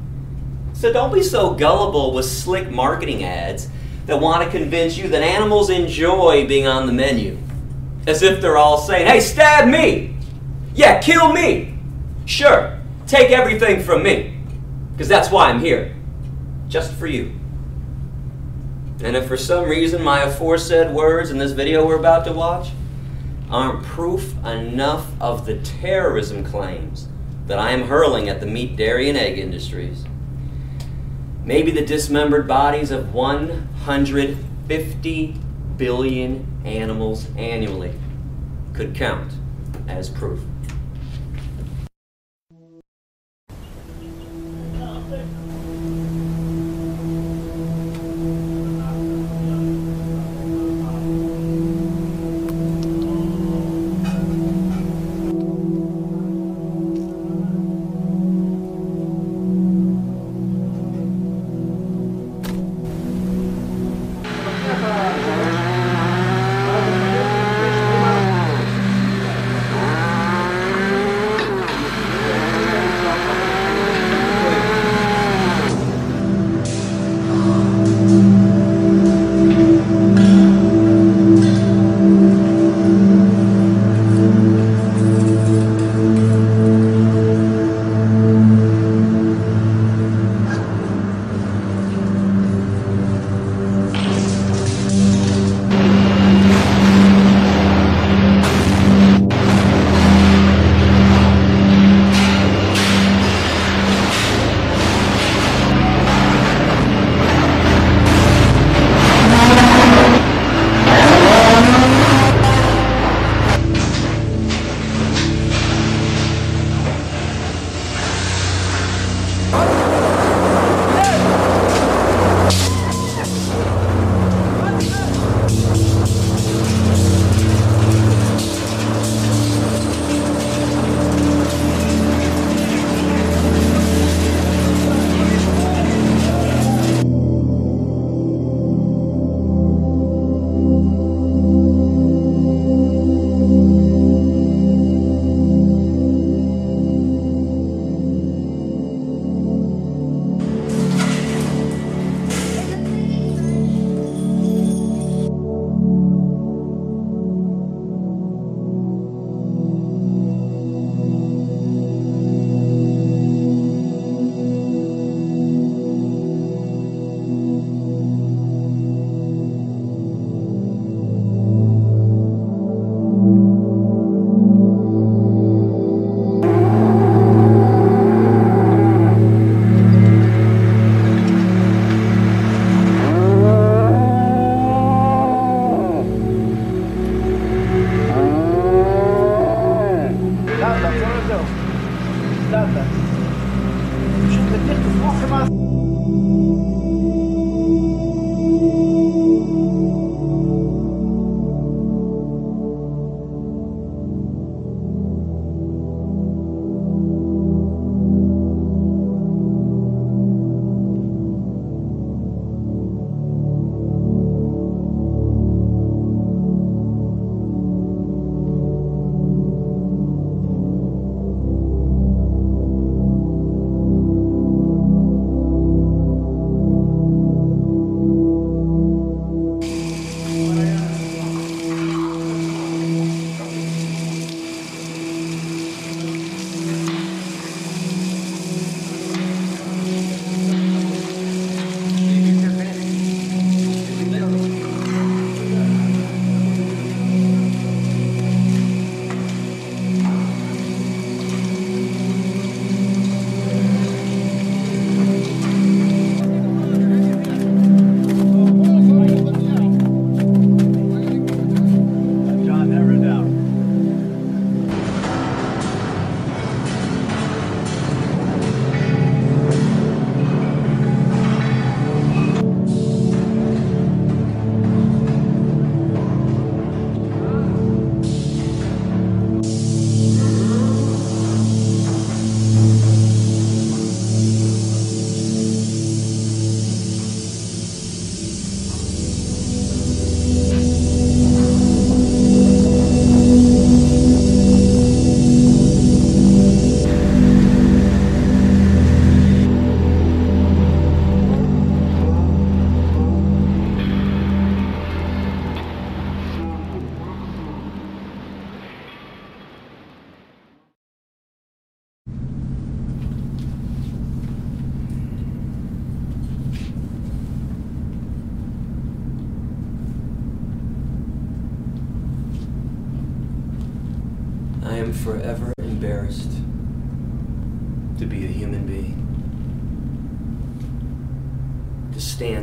[0.73, 3.69] So don't be so gullible with slick marketing ads
[4.05, 7.37] that want to convince you that animals enjoy being on the menu.
[8.05, 10.17] As if they're all saying, hey, stab me!
[10.73, 11.77] Yeah, kill me!
[12.25, 12.77] Sure,
[13.07, 14.37] take everything from me.
[14.91, 15.95] Because that's why I'm here.
[16.67, 17.33] Just for you.
[19.01, 22.71] And if for some reason my aforesaid words in this video we're about to watch
[23.55, 27.07] aren't proof enough of the terrorism claims
[27.47, 30.03] that I am hurling at the meat, dairy, and egg industries,
[31.45, 35.39] maybe the dismembered bodies of 150
[35.77, 37.93] billion animals annually
[38.73, 39.31] could count
[39.87, 40.41] as proof.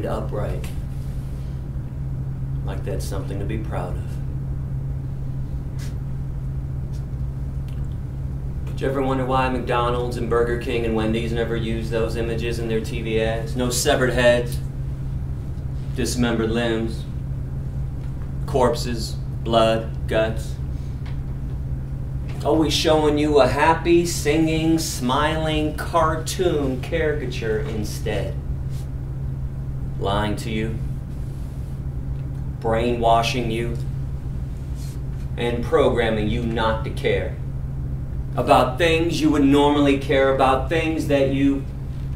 [0.03, 0.67] Stand upright
[2.65, 4.03] like that's something to be proud of.
[8.67, 12.59] Did you ever wonder why McDonald's and Burger King and Wendy's never use those images
[12.59, 13.55] in their TV ads?
[13.55, 14.59] No severed heads,
[15.95, 17.05] dismembered limbs,
[18.47, 19.13] corpses,
[19.45, 20.57] blood, guts.
[22.45, 28.35] Always showing you a happy, singing, smiling cartoon caricature instead.
[30.03, 30.75] Lying to you,
[32.59, 33.79] brainwashing you,
[35.37, 37.37] and programming you not to care
[38.35, 41.65] about things you would normally care about, things that you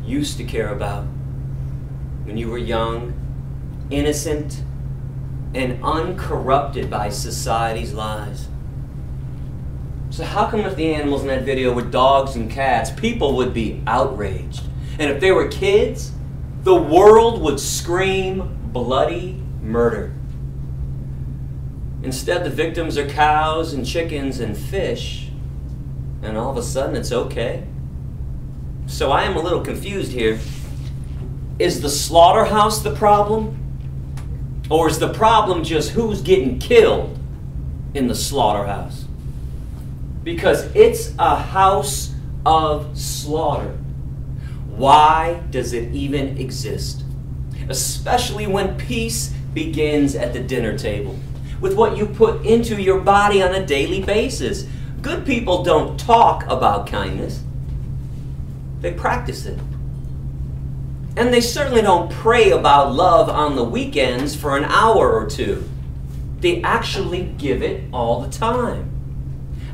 [0.05, 1.05] used to care about
[2.25, 3.15] when you were young,
[3.89, 4.65] innocent,
[5.55, 8.49] and uncorrupted by society's lies.
[10.11, 13.55] So, how come if the animals in that video were dogs and cats, people would
[13.55, 14.65] be outraged?
[14.99, 16.11] And if they were kids,
[16.67, 20.13] the world would scream bloody murder.
[22.03, 25.31] Instead, the victims are cows and chickens and fish,
[26.23, 27.65] and all of a sudden it's okay.
[28.89, 30.41] So I am a little confused here.
[31.61, 33.57] Is the slaughterhouse the problem?
[34.69, 37.17] Or is the problem just who's getting killed
[37.95, 39.05] in the slaughterhouse?
[40.25, 42.13] Because it's a house
[42.45, 43.79] of slaughter.
[44.77, 47.03] Why does it even exist?
[47.71, 51.19] Especially when peace begins at the dinner table,
[51.63, 54.67] with what you put into your body on a daily basis.
[55.01, 57.43] Good people don't talk about kindness,
[58.83, 59.59] they practice it.
[61.17, 65.67] And they certainly don't pray about love on the weekends for an hour or two.
[66.41, 68.91] They actually give it all the time.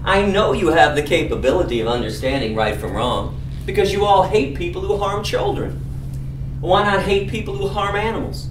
[0.04, 4.56] I know you have the capability of understanding right from wrong because you all hate
[4.56, 5.80] people who harm children.
[6.60, 8.48] Why not hate people who harm animals?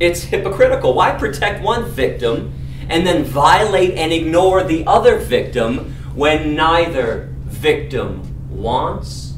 [0.00, 0.94] It's hypocritical.
[0.94, 2.52] Why protect one victim
[2.88, 9.34] and then violate and ignore the other victim when neither victim wants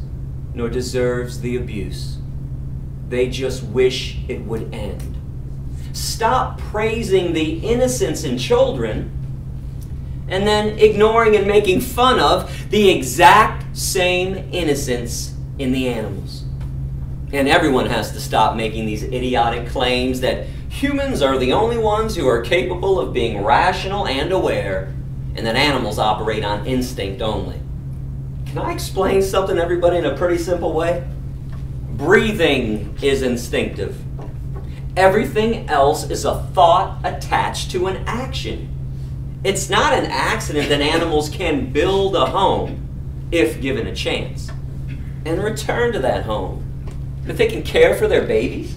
[0.54, 2.18] nor deserves the abuse?
[3.08, 5.16] They just wish it would end.
[5.92, 9.19] Stop praising the innocence in children
[10.30, 16.44] and then ignoring and making fun of the exact same innocence in the animals.
[17.32, 22.16] And everyone has to stop making these idiotic claims that humans are the only ones
[22.16, 24.94] who are capable of being rational and aware,
[25.36, 27.60] and that animals operate on instinct only.
[28.46, 31.06] Can I explain something to everybody in a pretty simple way?
[31.90, 33.96] Breathing is instinctive.
[34.96, 38.79] Everything else is a thought attached to an action.
[39.42, 42.86] It's not an accident that animals can build a home
[43.32, 44.50] if given a chance
[45.24, 46.66] and return to that home.
[47.24, 48.76] That they can care for their babies,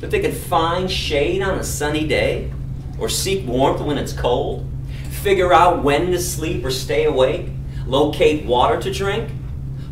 [0.00, 2.52] that they can find shade on a sunny day
[2.98, 4.68] or seek warmth when it's cold,
[5.10, 7.48] figure out when to sleep or stay awake,
[7.86, 9.30] locate water to drink,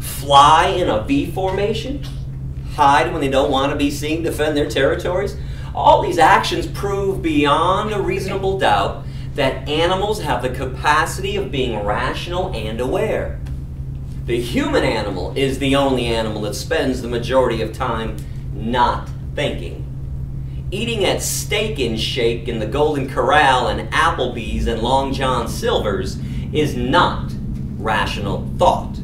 [0.01, 2.05] fly in a V formation
[2.75, 5.37] hide when they don't want to be seen, defend their territories.
[5.75, 9.05] All these actions prove beyond a reasonable doubt
[9.35, 13.41] that animals have the capacity of being rational and aware.
[14.27, 18.17] The human animal is the only animal that spends the majority of time
[18.53, 19.79] not thinking.
[20.71, 26.19] Eating at Steak and Shake in the Golden Corral and Applebee's and Long John Silver's
[26.53, 27.33] is not
[27.79, 28.97] rational thought.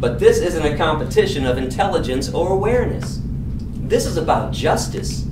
[0.00, 3.20] But this isn't a competition of intelligence or awareness.
[3.22, 5.24] This is about justice.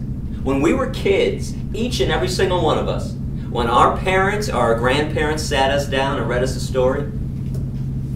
[0.43, 3.15] When we were kids, each and every single one of us,
[3.51, 7.11] when our parents or our grandparents sat us down and read us a story,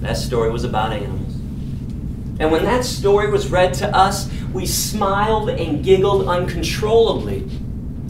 [0.00, 1.34] that story was about animals.
[2.40, 7.48] And when that story was read to us, we smiled and giggled uncontrollably.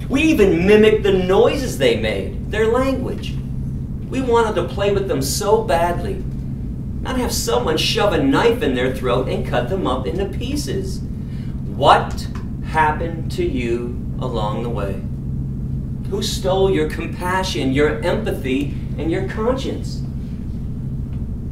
[0.09, 3.35] We even mimicked the noises they made, their language.
[4.09, 6.23] We wanted to play with them so badly
[7.01, 11.01] not have someone shove a knife in their throat and cut them up into pieces.
[11.01, 12.29] What
[12.64, 15.03] happened to you along the way?
[16.11, 20.02] Who stole your compassion, your empathy, and your conscience?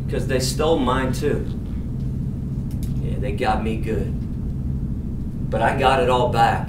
[0.04, 1.46] Because they stole mine too.
[3.02, 4.12] Yeah, they got me good.
[5.50, 6.68] But I got it all back.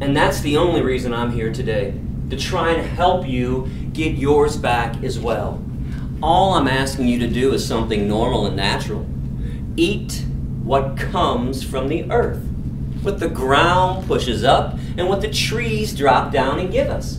[0.00, 4.56] And that's the only reason I'm here today to try and help you get yours
[4.56, 5.62] back as well.
[6.22, 9.06] All I'm asking you to do is something normal and natural.
[9.76, 10.24] Eat
[10.62, 12.47] what comes from the earth,
[13.02, 17.18] what the ground pushes up, and what the trees drop down and give us.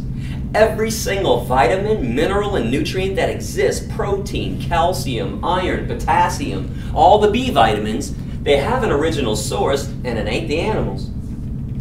[0.53, 7.51] every single vitamin, mineral, and nutrient that exists protein, calcium, iron, potassium, all the B
[7.51, 11.09] vitamins they have an original source, and it ain't the animals.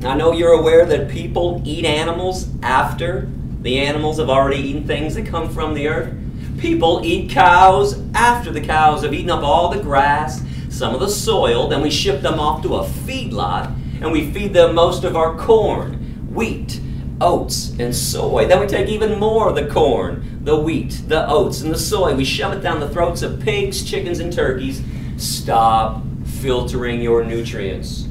[0.05, 3.31] I know you're aware that people eat animals after
[3.63, 6.13] the animals have already eaten things that come from the earth.
[6.59, 11.09] People eat cows after the cows have eaten up all the grass, some of the
[11.09, 15.17] soil, then we ship them off to a feedlot and we feed them most of
[15.17, 15.95] our corn,
[16.33, 16.81] wheat,
[17.21, 18.47] oats, and soy.
[18.47, 22.15] Then we take even more of the corn, the wheat, the oats, and the soy.
[22.15, 24.83] We shove it down the throats of pigs, chickens, and turkeys.
[25.17, 26.03] Stop
[26.41, 28.07] filtering your nutrients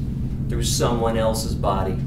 [0.50, 1.98] through someone else's body.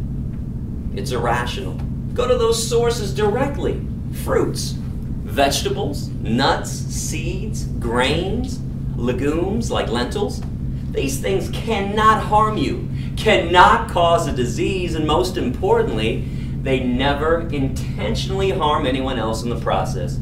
[0.94, 1.74] It's irrational.
[2.14, 3.80] Go to those sources directly
[4.24, 8.60] fruits, vegetables, nuts, seeds, grains,
[8.96, 10.42] legumes like lentils.
[10.90, 12.88] These things cannot harm you,
[13.20, 16.24] cannot cause a disease, and most importantly,
[16.62, 20.16] they never intentionally harm anyone else in the process.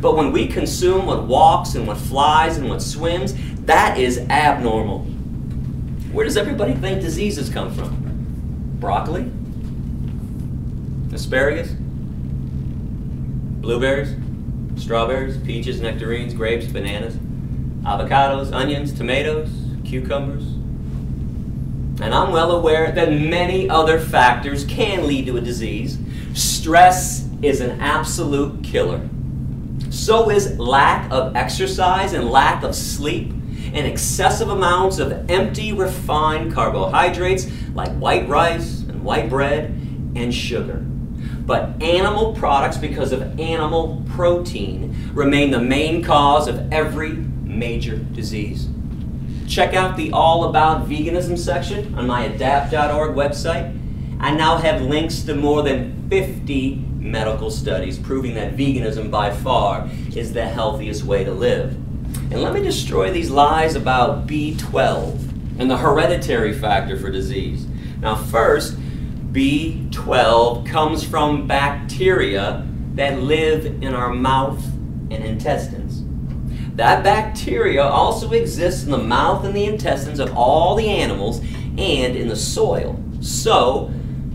[0.00, 3.34] But when we consume what walks and what flies and what swims,
[3.64, 5.00] that is abnormal.
[6.12, 8.76] Where does everybody think diseases come from?
[8.78, 9.30] Broccoli?
[11.14, 11.72] Asparagus?
[13.62, 14.14] Blueberries?
[14.76, 15.38] Strawberries?
[15.38, 17.14] Peaches, nectarines, grapes, bananas?
[17.84, 19.48] Avocados, onions, tomatoes,
[19.84, 20.51] cucumbers?
[22.00, 25.98] And I'm well aware that many other factors can lead to a disease.
[26.34, 29.08] Stress is an absolute killer.
[29.90, 33.30] So is lack of exercise and lack of sleep
[33.74, 39.66] and excessive amounts of empty refined carbohydrates like white rice and white bread
[40.14, 40.84] and sugar.
[41.46, 48.68] But animal products, because of animal protein, remain the main cause of every major disease.
[49.52, 53.78] Check out the All About Veganism section on my adaptt.org website.
[54.18, 59.90] I now have links to more than 50 medical studies proving that veganism by far
[60.16, 61.72] is the healthiest way to live.
[62.32, 67.66] And let me destroy these lies about B12 and the hereditary factor for disease.
[68.00, 68.80] Now, first,
[69.34, 74.64] B12 comes from bacteria that live in our mouth
[75.10, 75.81] and intestines.
[76.76, 82.16] That bacteria also exists in the mouth and the intestines of all the animals and
[82.16, 82.98] in the soil.
[83.20, 83.92] So,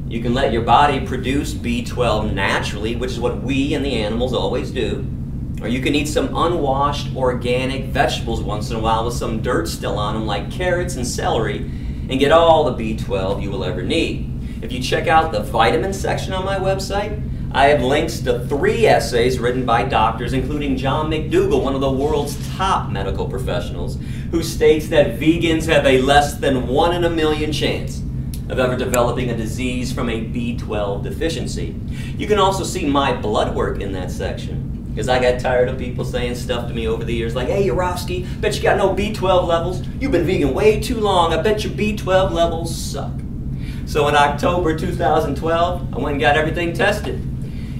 [0.07, 4.33] you can let your body produce B12 naturally, which is what we and the animals
[4.33, 5.05] always do.
[5.61, 9.67] Or you can eat some unwashed organic vegetables once in a while with some dirt
[9.67, 11.57] still on them, like carrots and celery,
[12.09, 14.31] and get all the B12 you will ever need.
[14.61, 17.21] If you check out the vitamin section on my website,
[17.51, 21.91] I have links to three essays written by doctors, including John McDougall, one of the
[21.91, 23.97] world's top medical professionals,
[24.31, 28.01] who states that vegans have a less than one in a million chance
[28.49, 31.75] of ever developing a disease from a B12 deficiency.
[32.17, 34.85] You can also see my blood work in that section.
[34.89, 37.67] Because I got tired of people saying stuff to me over the years like, hey,
[37.67, 39.87] Yourofsky, bet you got no B12 levels.
[39.99, 41.33] You've been vegan way too long.
[41.33, 43.11] I bet your B12 levels suck.
[43.85, 47.21] So in October 2012, I went and got everything tested.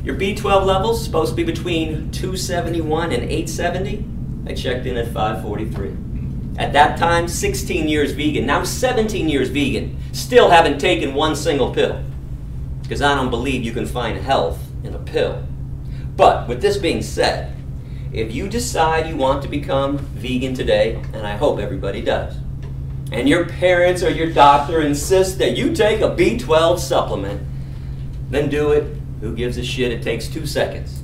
[0.08, 4.06] Your B12 levels supposed to be between 271 and 870.
[4.46, 6.58] I checked in at 543.
[6.58, 8.46] At that time, 16 years vegan.
[8.46, 10.00] Now 17 years vegan.
[10.14, 12.02] Still haven't taken one single pill.
[12.84, 15.46] Because I don't believe you can find health in a pill.
[16.16, 17.54] But with this being said,
[18.14, 22.34] if you decide you want to become vegan today, and I hope everybody does,
[23.12, 27.46] and your parents or your doctor insist that you take a B12 supplement,
[28.30, 28.97] then do it.
[29.22, 29.92] Who gives a shit?
[29.92, 31.02] It takes two seconds.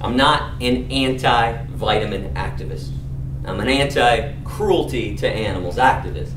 [0.00, 2.90] I'm not an anti vitamin activist.
[3.44, 6.30] I'm an anti cruelty to animals activist.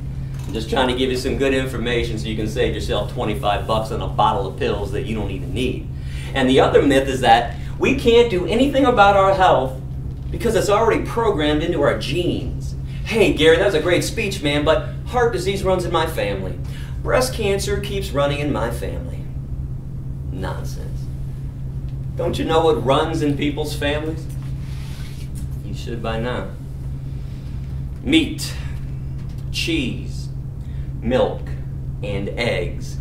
[0.48, 3.68] I'm just trying to give you some good information so you can save yourself 25
[3.68, 5.88] bucks on a bottle of pills that you don't even need.
[6.34, 9.80] And the other myth is that we can't do anything about our health
[10.30, 12.76] because it's already programmed into our genes.
[13.04, 16.58] Hey, Gary, that was a great speech, man, but heart disease runs in my family.
[17.04, 19.26] Breast cancer keeps running in my family.
[20.32, 20.91] Nonsense.
[22.22, 24.24] Don't you know what runs in people's families?
[25.66, 26.50] You should by now.
[28.04, 28.54] Meat,
[29.52, 30.30] cheese,
[31.02, 31.42] milk,
[32.04, 33.00] and eggs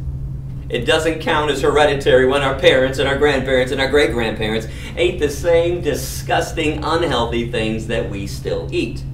[0.70, 4.68] it doesn't count as hereditary when our parents and our grandparents and our great grandparents
[4.96, 9.04] ate the same disgusting, unhealthy things that we still eat.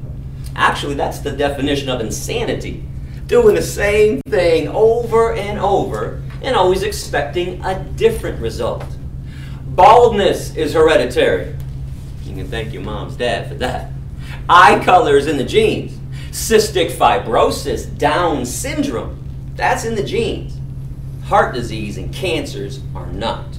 [0.54, 2.84] Actually, that's the definition of insanity.
[3.26, 8.84] Doing the same thing over and over and always expecting a different result.
[9.68, 11.54] Baldness is hereditary.
[12.24, 13.90] You can thank your mom's dad for that.
[14.48, 15.92] Eye color is in the genes.
[16.30, 19.22] Cystic fibrosis, Down syndrome,
[19.56, 20.56] that's in the genes
[21.26, 23.58] heart disease and cancers are not.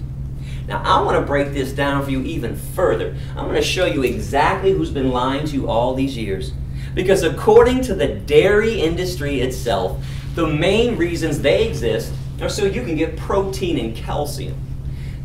[0.67, 3.15] Now, I want to break this down for you even further.
[3.31, 6.51] I'm going to show you exactly who's been lying to you all these years.
[6.93, 10.03] Because according to the dairy industry itself,
[10.35, 14.57] the main reasons they exist are so you can get protein and calcium.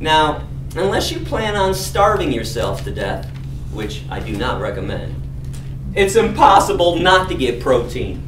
[0.00, 0.46] Now,
[0.76, 3.28] unless you plan on starving yourself to death,
[3.72, 5.14] which I do not recommend,
[5.94, 8.22] it's impossible not to get protein.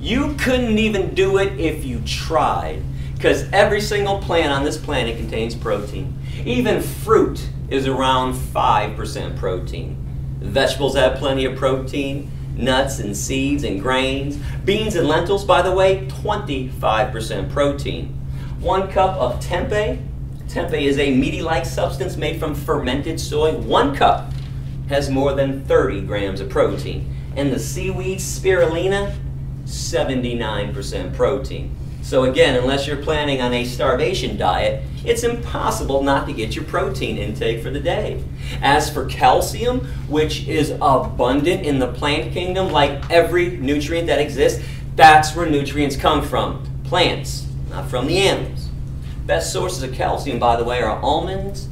[0.00, 2.82] You couldn't even do it if you tried,
[3.14, 6.16] because every single plant on this planet contains protein.
[6.44, 9.96] Even fruit is around 5% protein.
[10.40, 14.36] Vegetables have plenty of protein nuts and seeds and grains.
[14.64, 18.08] Beans and lentils, by the way, 25% protein.
[18.60, 20.04] One cup of tempeh,
[20.48, 23.54] tempeh is a meaty-like substance made from fermented soy.
[23.54, 24.32] One cup
[24.88, 27.14] has more than 30 grams of protein.
[27.36, 29.16] And the seaweed spirulina,
[29.64, 31.76] 79% protein.
[32.02, 36.64] So again, unless you're planning on a starvation diet, it's impossible not to get your
[36.64, 38.24] protein intake for the day.
[38.62, 44.64] As for calcium, which is abundant in the plant kingdom, like every nutrient that exists,
[44.96, 46.64] that's where nutrients come from.
[46.84, 48.67] Plants, not from the animals.
[49.28, 51.68] Best sources of calcium, by the way, are almonds,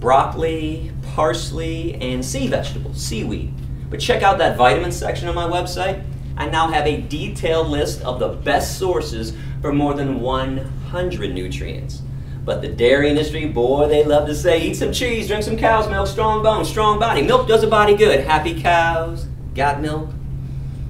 [0.00, 3.54] broccoli, parsley, and sea vegetables, seaweed.
[3.88, 6.04] But check out that vitamin section on my website.
[6.36, 9.32] I now have a detailed list of the best sources
[9.62, 12.02] for more than 100 nutrients.
[12.44, 15.88] But the dairy industry, boy, they love to say, eat some cheese, drink some cow's
[15.88, 17.22] milk, strong bones, strong body.
[17.22, 18.24] Milk does a body good.
[18.24, 20.10] Happy cows, got milk.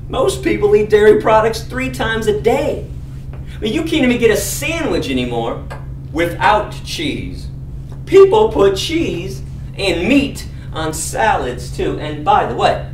[0.09, 2.91] Most people eat dairy products three times a day.
[3.55, 5.69] I mean, you can't even get a sandwich anymore
[6.13, 7.49] without cheese.
[8.07, 9.43] People put cheese
[9.77, 11.99] and meat on salads too.
[12.01, 12.91] And by the way,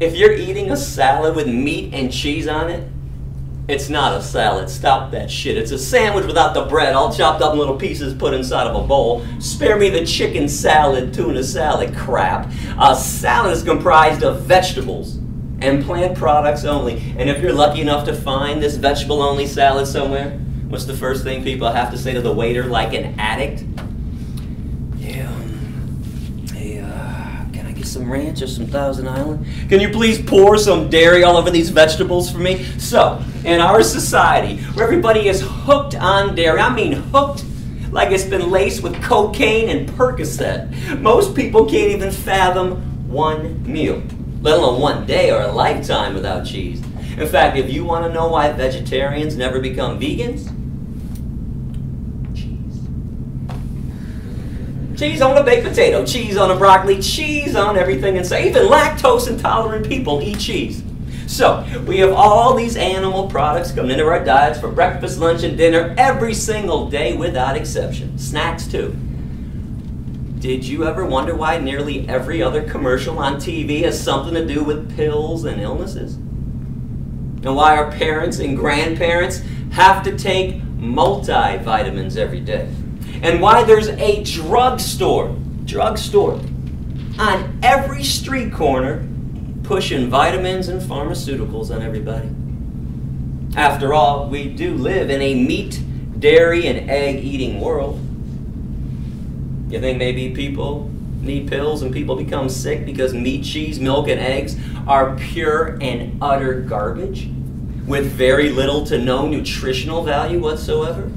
[0.00, 2.88] if you're eating a salad with meat and cheese on it,
[3.68, 4.68] it's not a salad.
[4.68, 5.56] Stop that shit.
[5.56, 8.74] It's a sandwich without the bread, all chopped up in little pieces put inside of
[8.74, 9.24] a bowl.
[9.38, 12.50] Spare me the chicken salad, tuna salad crap.
[12.80, 15.16] A salad is comprised of vegetables
[15.60, 17.14] and plant products only.
[17.16, 20.38] And if you're lucky enough to find this vegetable only salad somewhere,
[20.72, 23.62] what's the first thing people have to say to the waiter like an addict?
[24.96, 25.30] Yeah.
[26.50, 29.44] Hey, uh, can I get some ranch or some Thousand Island?
[29.68, 32.64] Can you please pour some dairy all over these vegetables for me?
[32.78, 37.44] So, in our society, where everybody is hooked on dairy, I mean hooked
[37.90, 44.02] like it's been laced with cocaine and Percocet, most people can't even fathom one meal,
[44.40, 46.80] let alone one day or a lifetime without cheese.
[47.18, 50.50] In fact, if you want to know why vegetarians never become vegans,
[55.02, 58.68] cheese on a baked potato, cheese on a broccoli, cheese on everything, and so even
[58.68, 60.84] lactose intolerant people eat cheese.
[61.26, 65.56] So, we have all these animal products coming into our diets for breakfast, lunch, and
[65.56, 68.16] dinner every single day without exception.
[68.16, 68.94] Snacks, too.
[70.38, 74.62] Did you ever wonder why nearly every other commercial on TV has something to do
[74.62, 76.14] with pills and illnesses?
[76.14, 79.42] And why our parents and grandparents
[79.72, 82.72] have to take multivitamins every day?
[83.22, 86.40] And why there's a drugstore, drugstore,
[87.18, 89.06] on every street corner
[89.64, 92.28] pushing vitamins and pharmaceuticals on everybody.
[93.56, 95.82] After all, we do live in a meat,
[96.18, 98.00] dairy, and egg eating world.
[99.70, 100.90] You think maybe people
[101.20, 104.56] need pills and people become sick because meat, cheese, milk, and eggs
[104.86, 107.28] are pure and utter garbage
[107.86, 111.10] with very little to no nutritional value whatsoever?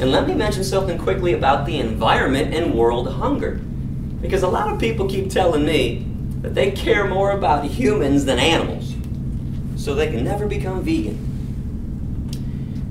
[0.00, 3.60] And let me mention something quickly about the environment and world hunger.
[4.22, 6.06] Because a lot of people keep telling me
[6.40, 8.94] that they care more about humans than animals,
[9.76, 11.26] so they can never become vegan.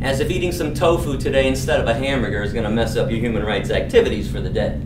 [0.01, 3.09] As if eating some tofu today instead of a hamburger is going to mess up
[3.09, 4.79] your human rights activities for the day.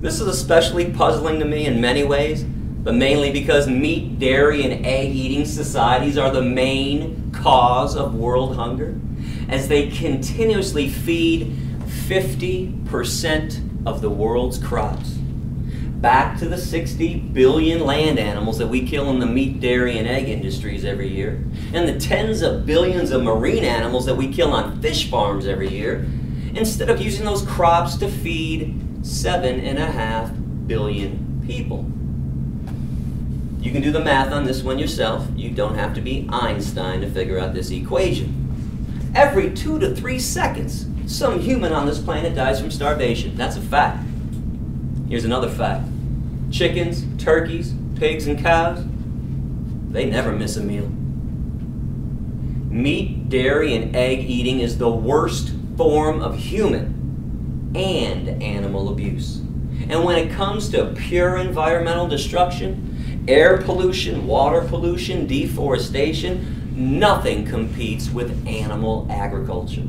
[0.00, 4.84] This is especially puzzling to me in many ways, but mainly because meat, dairy, and
[4.84, 8.98] egg eating societies are the main cause of world hunger
[9.52, 11.54] as they continuously feed
[12.08, 15.10] 50% of the world's crops
[16.02, 20.08] back to the 60 billion land animals that we kill in the meat, dairy, and
[20.08, 24.52] egg industries every year, and the tens of billions of marine animals that we kill
[24.52, 26.04] on fish farms every year,
[26.54, 28.74] instead of using those crops to feed
[29.06, 30.32] seven and a half
[30.66, 31.86] billion people.
[33.60, 35.28] You can do the math on this one yourself.
[35.36, 38.41] You don't have to be Einstein to figure out this equation.
[39.14, 43.36] Every two to three seconds, some human on this planet dies from starvation.
[43.36, 44.04] That's a fact.
[45.08, 45.86] Here's another fact
[46.50, 48.84] chickens, turkeys, pigs, and cows,
[49.90, 50.88] they never miss a meal.
[52.70, 59.38] Meat, dairy, and egg eating is the worst form of human and animal abuse.
[59.88, 68.10] And when it comes to pure environmental destruction, air pollution, water pollution, deforestation, nothing competes
[68.10, 69.84] with animal agriculture.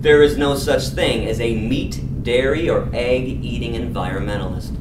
[0.00, 4.76] There is no such thing as a meat, dairy, or egg eating environmentalist.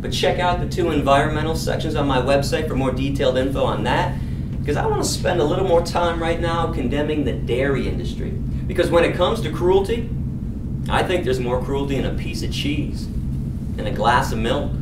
[0.00, 3.84] But check out the two environmental sections on my website for more detailed info on
[3.84, 4.18] that.
[4.58, 8.30] Because I want to spend a little more time right now condemning the dairy industry.
[8.30, 10.10] Because when it comes to cruelty,
[10.90, 14.72] I think there's more cruelty in a piece of cheese, in a glass of milk,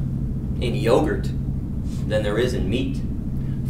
[0.60, 1.30] in yogurt,
[2.08, 3.00] than there is in meat.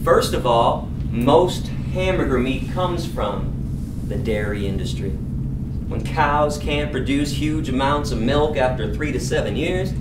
[0.04, 5.08] First of all, most hamburger meat comes from the dairy industry.
[5.08, 9.94] When cows can't produce huge amounts of milk after three to seven years,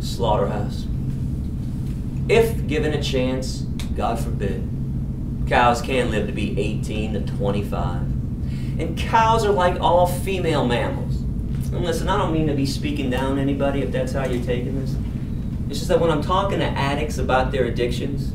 [0.00, 0.86] slaughterhouse.
[2.30, 3.58] If given a chance,
[3.94, 4.66] God forbid,
[5.46, 8.00] cows can live to be 18 to 25.
[8.80, 11.20] And cows are like all female mammals.
[11.72, 14.80] And listen, I don't mean to be speaking down anybody if that's how you're taking
[14.80, 14.96] this.
[15.68, 18.32] It's just that when I'm talking to addicts about their addictions,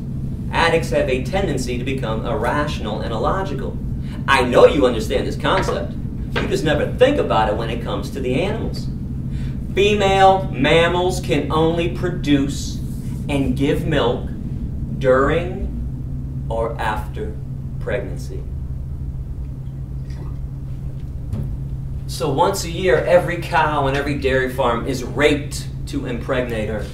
[0.52, 3.76] addicts have a tendency to become irrational and illogical.
[4.26, 5.92] I know you understand this concept.
[5.92, 8.88] You just never think about it when it comes to the animals.
[9.74, 12.76] Female mammals can only produce
[13.28, 14.28] and give milk
[14.98, 17.36] during or after
[17.80, 18.42] pregnancy.
[22.06, 26.84] So once a year, every cow and every dairy farm is raped to impregnate her.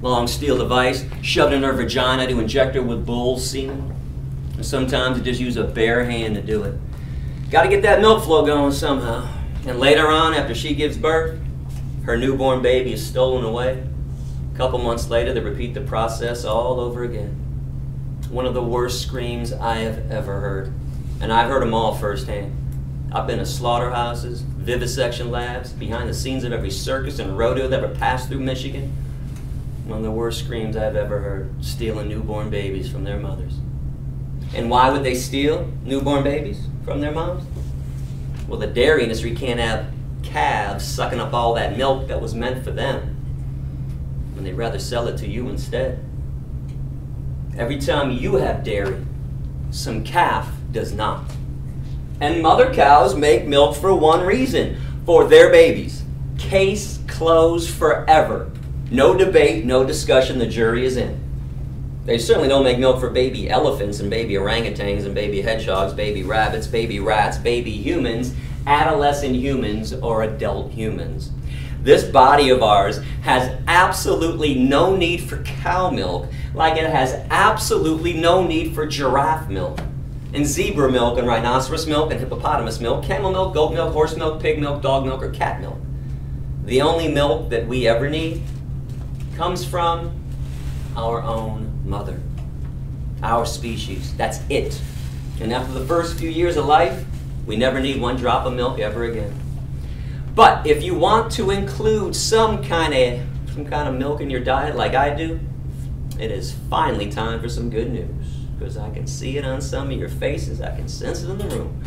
[0.00, 3.94] Long steel device shoved in her vagina to inject her with bull semen.
[4.54, 6.74] And sometimes they just use a bare hand to do it.
[7.50, 9.28] Got to get that milk flow going somehow.
[9.66, 11.40] And later on, after she gives birth,
[12.04, 13.82] her newborn baby is stolen away.
[14.54, 17.30] A couple months later, they repeat the process all over again.
[18.30, 20.72] One of the worst screams I have ever heard.
[21.20, 22.54] And I've heard them all firsthand.
[23.12, 27.82] I've been to slaughterhouses, vivisection labs, behind the scenes of every circus and rodeo that
[27.82, 28.92] ever passed through Michigan.
[29.88, 33.54] One of the worst screams I've ever heard, stealing newborn babies from their mothers.
[34.54, 37.44] And why would they steal newborn babies from their moms?
[38.46, 39.90] Well, the dairy industry can't have
[40.22, 43.16] calves sucking up all that milk that was meant for them
[44.34, 46.04] when they'd rather sell it to you instead.
[47.56, 49.02] Every time you have dairy,
[49.70, 51.24] some calf does not.
[52.20, 54.76] And mother cows make milk for one reason
[55.06, 56.02] for their babies.
[56.36, 58.50] Case closed forever.
[58.90, 61.20] No debate, no discussion, the jury is in.
[62.06, 66.22] They certainly don't make milk for baby elephants and baby orangutans and baby hedgehogs, baby
[66.22, 68.34] rabbits, baby rats, baby humans,
[68.66, 71.32] adolescent humans, or adult humans.
[71.82, 78.14] This body of ours has absolutely no need for cow milk, like it has absolutely
[78.14, 79.78] no need for giraffe milk,
[80.32, 84.40] and zebra milk, and rhinoceros milk, and hippopotamus milk, camel milk, goat milk, horse milk,
[84.40, 85.78] pig milk, dog milk, or cat milk.
[86.64, 88.42] The only milk that we ever need
[89.38, 90.10] comes from
[90.96, 92.20] our own mother,
[93.22, 94.16] our species.
[94.16, 94.82] That's it.
[95.40, 97.04] And after the first few years of life,
[97.46, 99.32] we never need one drop of milk ever again.
[100.34, 104.40] But if you want to include some kind of some kind of milk in your
[104.40, 105.38] diet like I do,
[106.18, 108.26] it is finally time for some good news.
[108.58, 111.38] Because I can see it on some of your faces, I can sense it in
[111.38, 111.80] the room.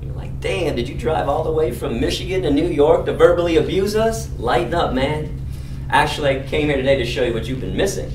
[0.00, 3.12] You're like, damn, did you drive all the way from Michigan to New York to
[3.12, 4.30] verbally abuse us?
[4.38, 5.45] Lighten up, man.
[5.90, 8.10] Actually, I came here today to show you what you've been missing.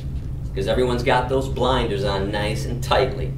[0.49, 3.31] Because everyone's got those blinders on nice and tightly.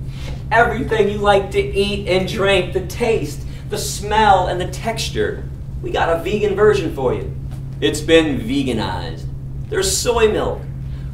[0.51, 5.43] Everything you like to eat and drink, the taste, the smell, and the texture.
[5.83, 7.31] We got a vegan version for you.
[7.79, 9.25] It's been veganized.
[9.69, 10.61] There's soy milk,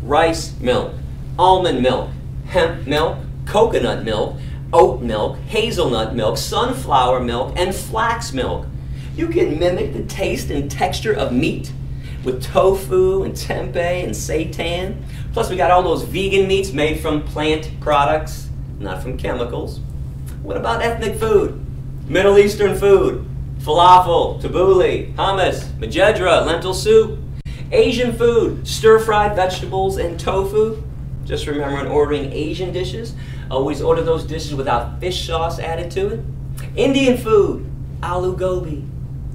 [0.01, 0.93] rice milk,
[1.38, 2.11] almond milk,
[2.45, 4.38] hemp milk, coconut milk,
[4.72, 8.65] oat milk, hazelnut milk, sunflower milk, and flax milk.
[9.15, 11.74] You can mimic the taste and texture of meat
[12.24, 15.01] with tofu and tempeh and seitan.
[15.34, 18.49] Plus, we got all those vegan meats made from plant products,
[18.80, 19.80] not from chemicals.
[20.41, 21.65] What about ethnic food?
[22.07, 23.26] Middle Eastern food,
[23.59, 27.20] falafel, tabbouleh, hummus, majedra, lentil soup.
[27.72, 30.82] Asian food, stir-fried vegetables and tofu.
[31.24, 33.13] Just remember when ordering Asian dishes,
[33.51, 36.20] always order those dishes without fish sauce added to it.
[36.76, 37.70] Indian food,
[38.01, 38.89] aloo gobi.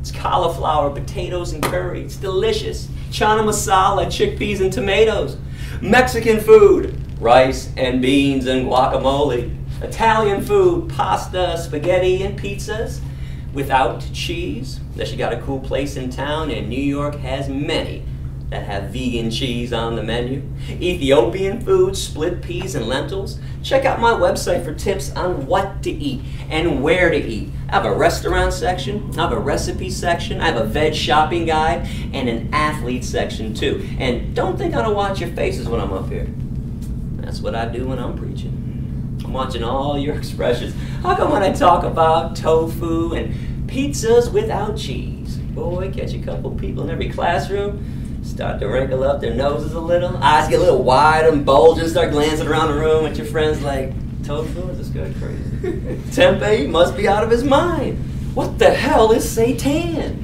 [0.05, 2.03] It's cauliflower, potatoes, and curry.
[2.03, 2.89] It's delicious.
[3.09, 5.39] Chana masala, chickpeas, and tomatoes.
[5.81, 9.57] Mexican food, rice and beans and guacamole.
[9.81, 13.01] Italian food, pasta, spaghetti, and pizzas
[13.55, 14.79] without cheese.
[14.93, 18.05] Unless you got a cool place in town, and New York has many
[18.55, 20.41] that have vegan cheese on the menu,
[20.71, 23.41] Ethiopian food, split peas and lentils.
[23.65, 27.51] Check out my website for tips on what to eat and where to eat.
[27.69, 31.47] I have a restaurant section, I have a recipe section, I have a veg shopping
[31.47, 33.85] guide, and an athlete section too.
[33.99, 36.29] And don't think I don't watch your faces when I'm up here.
[37.17, 39.19] That's what I do when I'm preaching.
[39.25, 40.77] I'm watching all your expressions.
[41.03, 46.53] How come when I talk about tofu and pizzas without cheese, boy, catch a couple
[46.53, 50.63] people in every classroom start to wrinkle up their noses a little, eyes get a
[50.63, 53.93] little wide and bulging, start glancing around the room at your friends like,
[54.25, 55.51] tofu, is this guy crazy?
[56.11, 57.99] Tempeh must be out of his mind.
[58.35, 60.23] What the hell is seitan?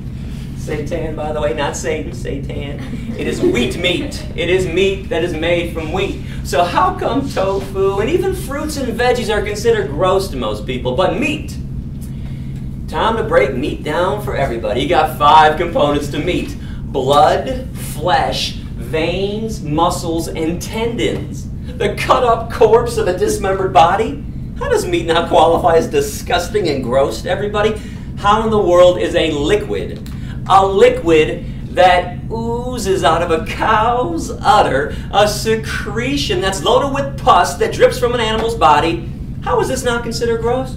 [0.57, 3.19] Seitan, by the way, not Satan, seitan.
[3.19, 4.27] It is wheat meat.
[4.35, 6.23] It is meat that is made from wheat.
[6.45, 10.97] So how come tofu and even fruits and veggies are considered gross to most people,
[10.97, 11.57] but meat?
[12.89, 14.81] Time to break meat down for everybody.
[14.81, 16.57] You got five components to meat
[16.93, 17.69] blood,
[18.01, 21.49] flesh, veins, muscles, and tendons.
[21.77, 24.25] The cut up corpse of a dismembered body?
[24.59, 27.81] How does meat not qualify as disgusting and gross to everybody?
[28.17, 30.11] How in the world is a liquid,
[30.49, 37.55] a liquid that oozes out of a cow's udder, a secretion that's loaded with pus
[37.57, 39.11] that drips from an animal's body,
[39.43, 40.77] how is this not considered gross?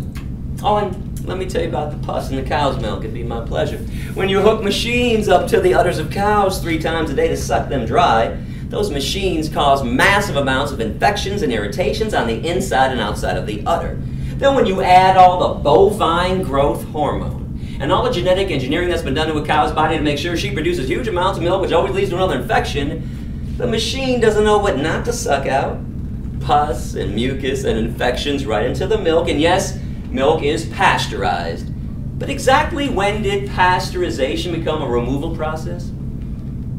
[0.62, 3.00] Oh, and let me tell you about the pus in the cow's milk.
[3.00, 3.78] It'd be my pleasure.
[4.14, 7.38] When you hook machines up to the udders of cows three times a day to
[7.38, 12.92] suck them dry, those machines cause massive amounts of infections and irritations on the inside
[12.92, 13.98] and outside of the udder.
[14.36, 19.02] Then, when you add all the bovine growth hormone and all the genetic engineering that's
[19.02, 21.62] been done to a cow's body to make sure she produces huge amounts of milk,
[21.62, 25.80] which always leads to another infection, the machine doesn't know what not to suck out
[26.42, 29.30] pus and mucus and infections right into the milk.
[29.30, 29.78] And yes,
[30.14, 31.70] milk is pasteurized.
[32.20, 35.92] But exactly when did pasteurization become a removal process?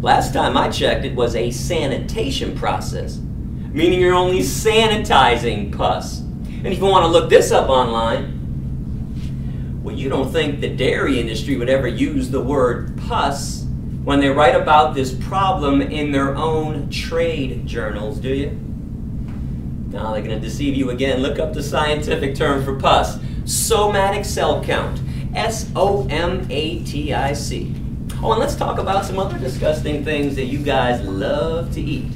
[0.00, 6.20] Last time I checked, it was a sanitation process, meaning you're only sanitizing pus.
[6.20, 8.32] And if you want to look this up online,
[9.82, 13.64] well, you don't think the dairy industry would ever use the word pus
[14.04, 18.50] when they write about this problem in their own trade journals, do you?
[19.88, 21.20] Now they're going to deceive you again.
[21.20, 25.00] Look up the scientific term for pus somatic cell count.
[25.34, 27.74] S O M A T I C.
[28.22, 32.10] Oh, and let's talk about some other disgusting things that you guys love to eat.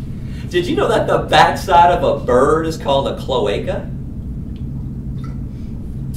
[0.51, 3.91] Did you know that the backside of a bird is called a cloaca?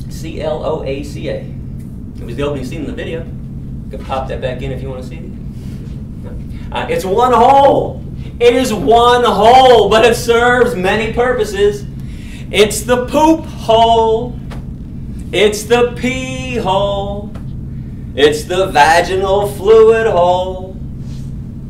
[0.09, 1.39] C L O A C A.
[1.39, 3.23] It was the opening scene in the video.
[3.23, 5.31] You can pop that back in if you want to see it.
[6.71, 8.05] Uh, it's one hole.
[8.39, 11.85] It is one hole, but it serves many purposes.
[12.51, 14.39] It's the poop hole.
[15.31, 17.31] It's the pee hole.
[18.15, 20.75] It's the vaginal fluid hole.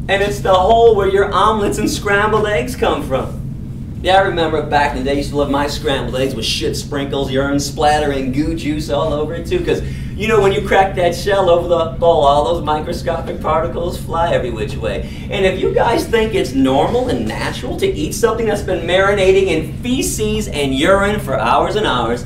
[0.10, 4.00] And it's the hole where your omelets and scrambled eggs come from.
[4.02, 6.44] Yeah, I remember back in the day, I used to love my scrambled eggs with
[6.44, 9.60] shit sprinkles, urine splatter, and goo juice all over it too.
[9.60, 9.84] Because
[10.18, 14.34] you know when you crack that shell over the bowl, all those microscopic particles fly
[14.34, 15.08] every which way.
[15.30, 19.50] And if you guys think it's normal and natural to eat something that's been marinating
[19.50, 22.26] in feces and urine for hours and hours,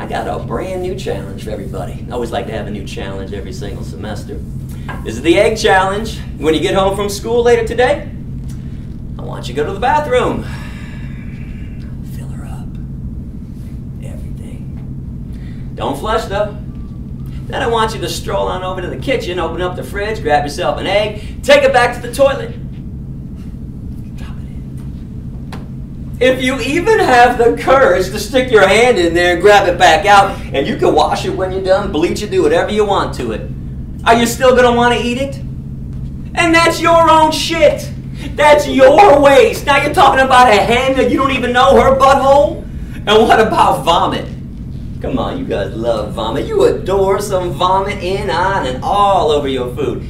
[0.00, 2.06] I got a brand new challenge for everybody.
[2.08, 4.40] I always like to have a new challenge every single semester.
[5.04, 6.18] This is the egg challenge.
[6.38, 8.10] When you get home from school later today,
[9.18, 10.44] I want you to go to the bathroom.
[12.16, 12.66] Fill her up.
[14.02, 15.74] Everything.
[15.74, 16.56] Don't flush though.
[17.48, 20.22] Then I want you to stroll on over to the kitchen, open up the fridge,
[20.22, 22.54] grab yourself an egg, take it back to the toilet.
[26.20, 29.78] If you even have the courage to stick your hand in there and grab it
[29.78, 32.84] back out, and you can wash it when you're done, bleach it, do whatever you
[32.84, 33.50] want to it,
[34.04, 35.36] are you still going to want to eat it?
[36.34, 37.90] And that's your own shit.
[38.36, 39.64] That's your waste.
[39.64, 42.64] Now you're talking about a hen that you don't even know her butthole?
[42.94, 44.26] And what about vomit?
[45.00, 46.46] Come on, you guys love vomit.
[46.46, 50.06] You adore some vomit in, on, and all over your food.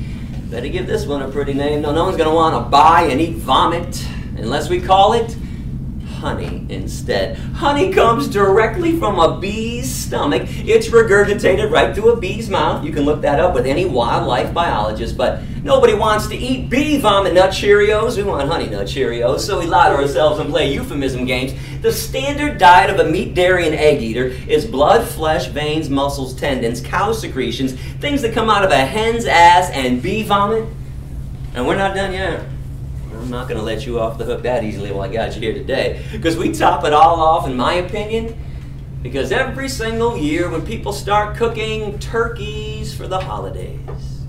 [0.51, 1.83] Better give this one a pretty name.
[1.83, 4.05] No, no one's going to want to buy and eat vomit
[4.37, 5.37] unless we call it
[6.21, 7.37] honey instead.
[7.55, 10.43] Honey comes directly from a bee's stomach.
[10.47, 12.85] It's regurgitated right through a bee's mouth.
[12.85, 16.99] You can look that up with any wildlife biologist, but nobody wants to eat bee
[16.99, 18.19] vomit nut Cheerios.
[18.19, 21.55] We want honey nut Cheerios, so we lie to ourselves and play euphemism games.
[21.81, 26.35] The standard diet of a meat, dairy, and egg eater is blood, flesh, veins, muscles,
[26.35, 30.69] tendons, cow secretions, things that come out of a hen's ass, and bee vomit.
[31.55, 32.45] And we're not done yet.
[33.21, 35.43] I'm not going to let you off the hook that easily while I got you
[35.43, 36.05] here today.
[36.11, 38.37] Because we top it all off, in my opinion,
[39.03, 44.21] because every single year when people start cooking turkeys for the holidays,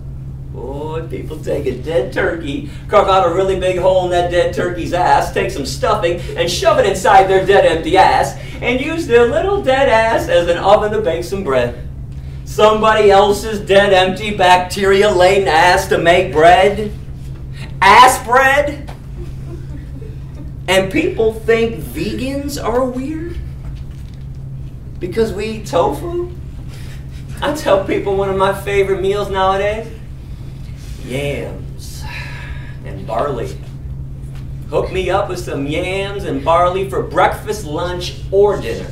[0.54, 4.54] Boy, people take a dead turkey, carve out a really big hole in that dead
[4.54, 9.08] turkey's ass, take some stuffing, and shove it inside their dead empty ass, and use
[9.08, 11.88] their little dead ass as an oven to bake some bread.
[12.44, 16.92] Somebody else's dead empty bacteria laden ass to make bread?
[17.82, 18.90] Ass bread?
[20.68, 23.38] And people think vegans are weird?
[25.00, 26.32] Because we eat tofu?
[27.42, 29.92] I tell people one of my favorite meals nowadays
[31.04, 32.04] yams
[32.86, 33.58] and barley.
[34.70, 38.90] Hook me up with some yams and barley for breakfast, lunch, or dinner.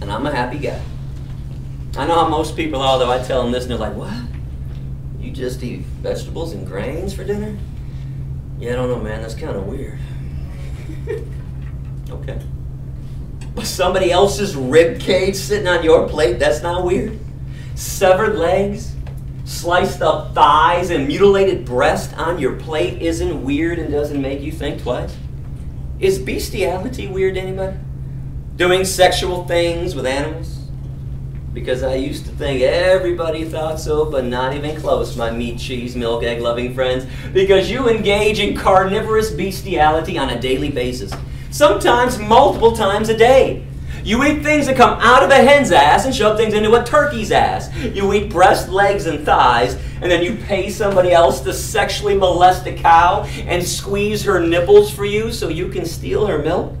[0.00, 0.80] And I'm a happy guy.
[1.98, 3.10] I know how most people are, though.
[3.10, 4.14] I tell them this and they're like, what?
[5.20, 7.58] You just eat vegetables and grains for dinner?
[8.58, 9.22] Yeah, I don't know, man.
[9.22, 9.98] That's kind of weird.
[12.10, 12.40] okay.
[13.54, 17.18] But somebody else's rib cage sitting on your plate, that's not weird.
[17.74, 18.94] Severed legs,
[19.44, 24.52] sliced up thighs, and mutilated breast on your plate isn't weird and doesn't make you
[24.52, 25.14] think twice.
[25.98, 27.76] Is bestiality weird to anybody?
[28.56, 30.55] Doing sexual things with animals?
[31.56, 35.96] Because I used to think everybody thought so, but not even close, my meat, cheese,
[35.96, 37.06] milk, egg loving friends.
[37.32, 41.14] Because you engage in carnivorous bestiality on a daily basis
[41.50, 43.66] sometimes multiple times a day.
[44.04, 46.84] You eat things that come out of a hen's ass and shove things into a
[46.84, 47.74] turkey's ass.
[47.74, 52.66] You eat breast, legs, and thighs, and then you pay somebody else to sexually molest
[52.66, 56.76] a cow and squeeze her nipples for you so you can steal her milk?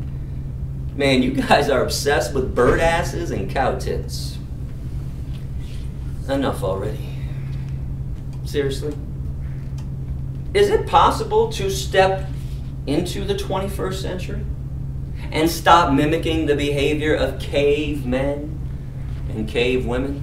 [0.94, 4.35] Man, you guys are obsessed with bird asses and cow tits.
[6.28, 7.08] Enough already.
[8.44, 8.96] Seriously?
[10.54, 12.28] Is it possible to step
[12.86, 14.44] into the 21st century?
[15.32, 18.58] and stop mimicking the behavior of cavemen
[19.30, 20.22] and cave women?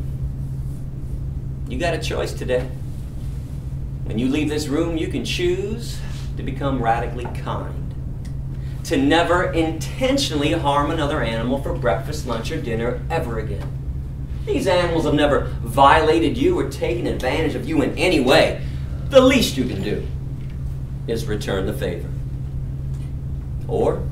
[1.67, 2.69] You got a choice today.
[4.05, 5.99] When you leave this room, you can choose
[6.37, 7.79] to become radically kind.
[8.85, 13.82] To never intentionally harm another animal for breakfast, lunch, or dinner ever again.
[14.45, 18.65] These animals have never violated you or taken advantage of you in any way.
[19.09, 20.05] The least you can do
[21.07, 22.09] is return the favor.
[23.67, 24.03] Or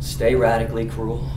[0.00, 1.28] Stay radically cruel.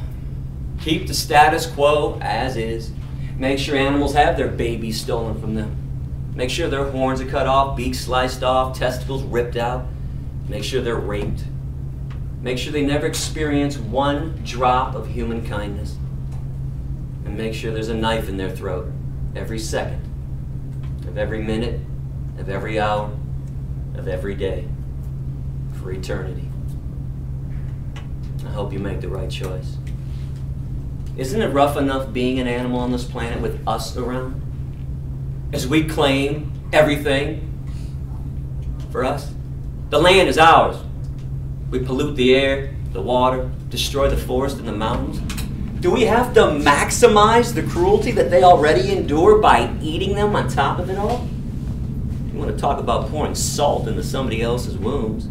[0.81, 2.91] Keep the status quo as is.
[3.37, 5.75] Make sure animals have their babies stolen from them.
[6.35, 9.85] Make sure their horns are cut off, beaks sliced off, testicles ripped out.
[10.47, 11.43] Make sure they're raped.
[12.41, 15.97] Make sure they never experience one drop of human kindness.
[17.31, 18.91] And make sure there's a knife in their throat
[19.37, 20.01] every second
[21.07, 21.79] of every minute,
[22.37, 23.09] of every hour,
[23.95, 24.67] of every day,
[25.81, 26.49] for eternity.
[28.45, 29.77] I hope you make the right choice.
[31.15, 34.41] Isn't it rough enough being an animal on this planet with us around?
[35.53, 37.47] As we claim everything
[38.91, 39.33] for us.
[39.89, 40.75] The land is ours.
[41.69, 45.40] We pollute the air, the water, destroy the forest and the mountains.
[45.81, 50.47] Do we have to maximize the cruelty that they already endure by eating them on
[50.47, 51.27] top of it all?
[52.31, 55.25] You want to talk about pouring salt into somebody else's wounds?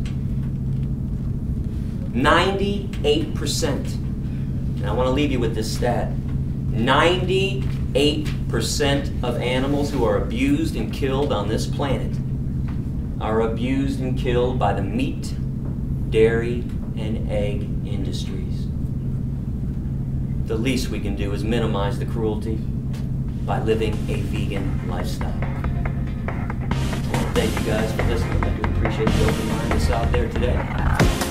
[2.13, 3.95] 98%.
[4.81, 6.13] And I want to leave you with this stat
[6.71, 12.19] 98% of animals who are abused and killed on this planet
[13.21, 15.33] are abused and killed by the meat,
[16.11, 16.65] dairy,
[16.97, 18.50] and egg industries.
[20.51, 22.57] The least we can do is minimize the cruelty
[23.47, 25.31] by living a vegan lifestyle.
[27.35, 28.43] thank you guys for listening.
[28.43, 31.30] I do appreciate the open that's out there today.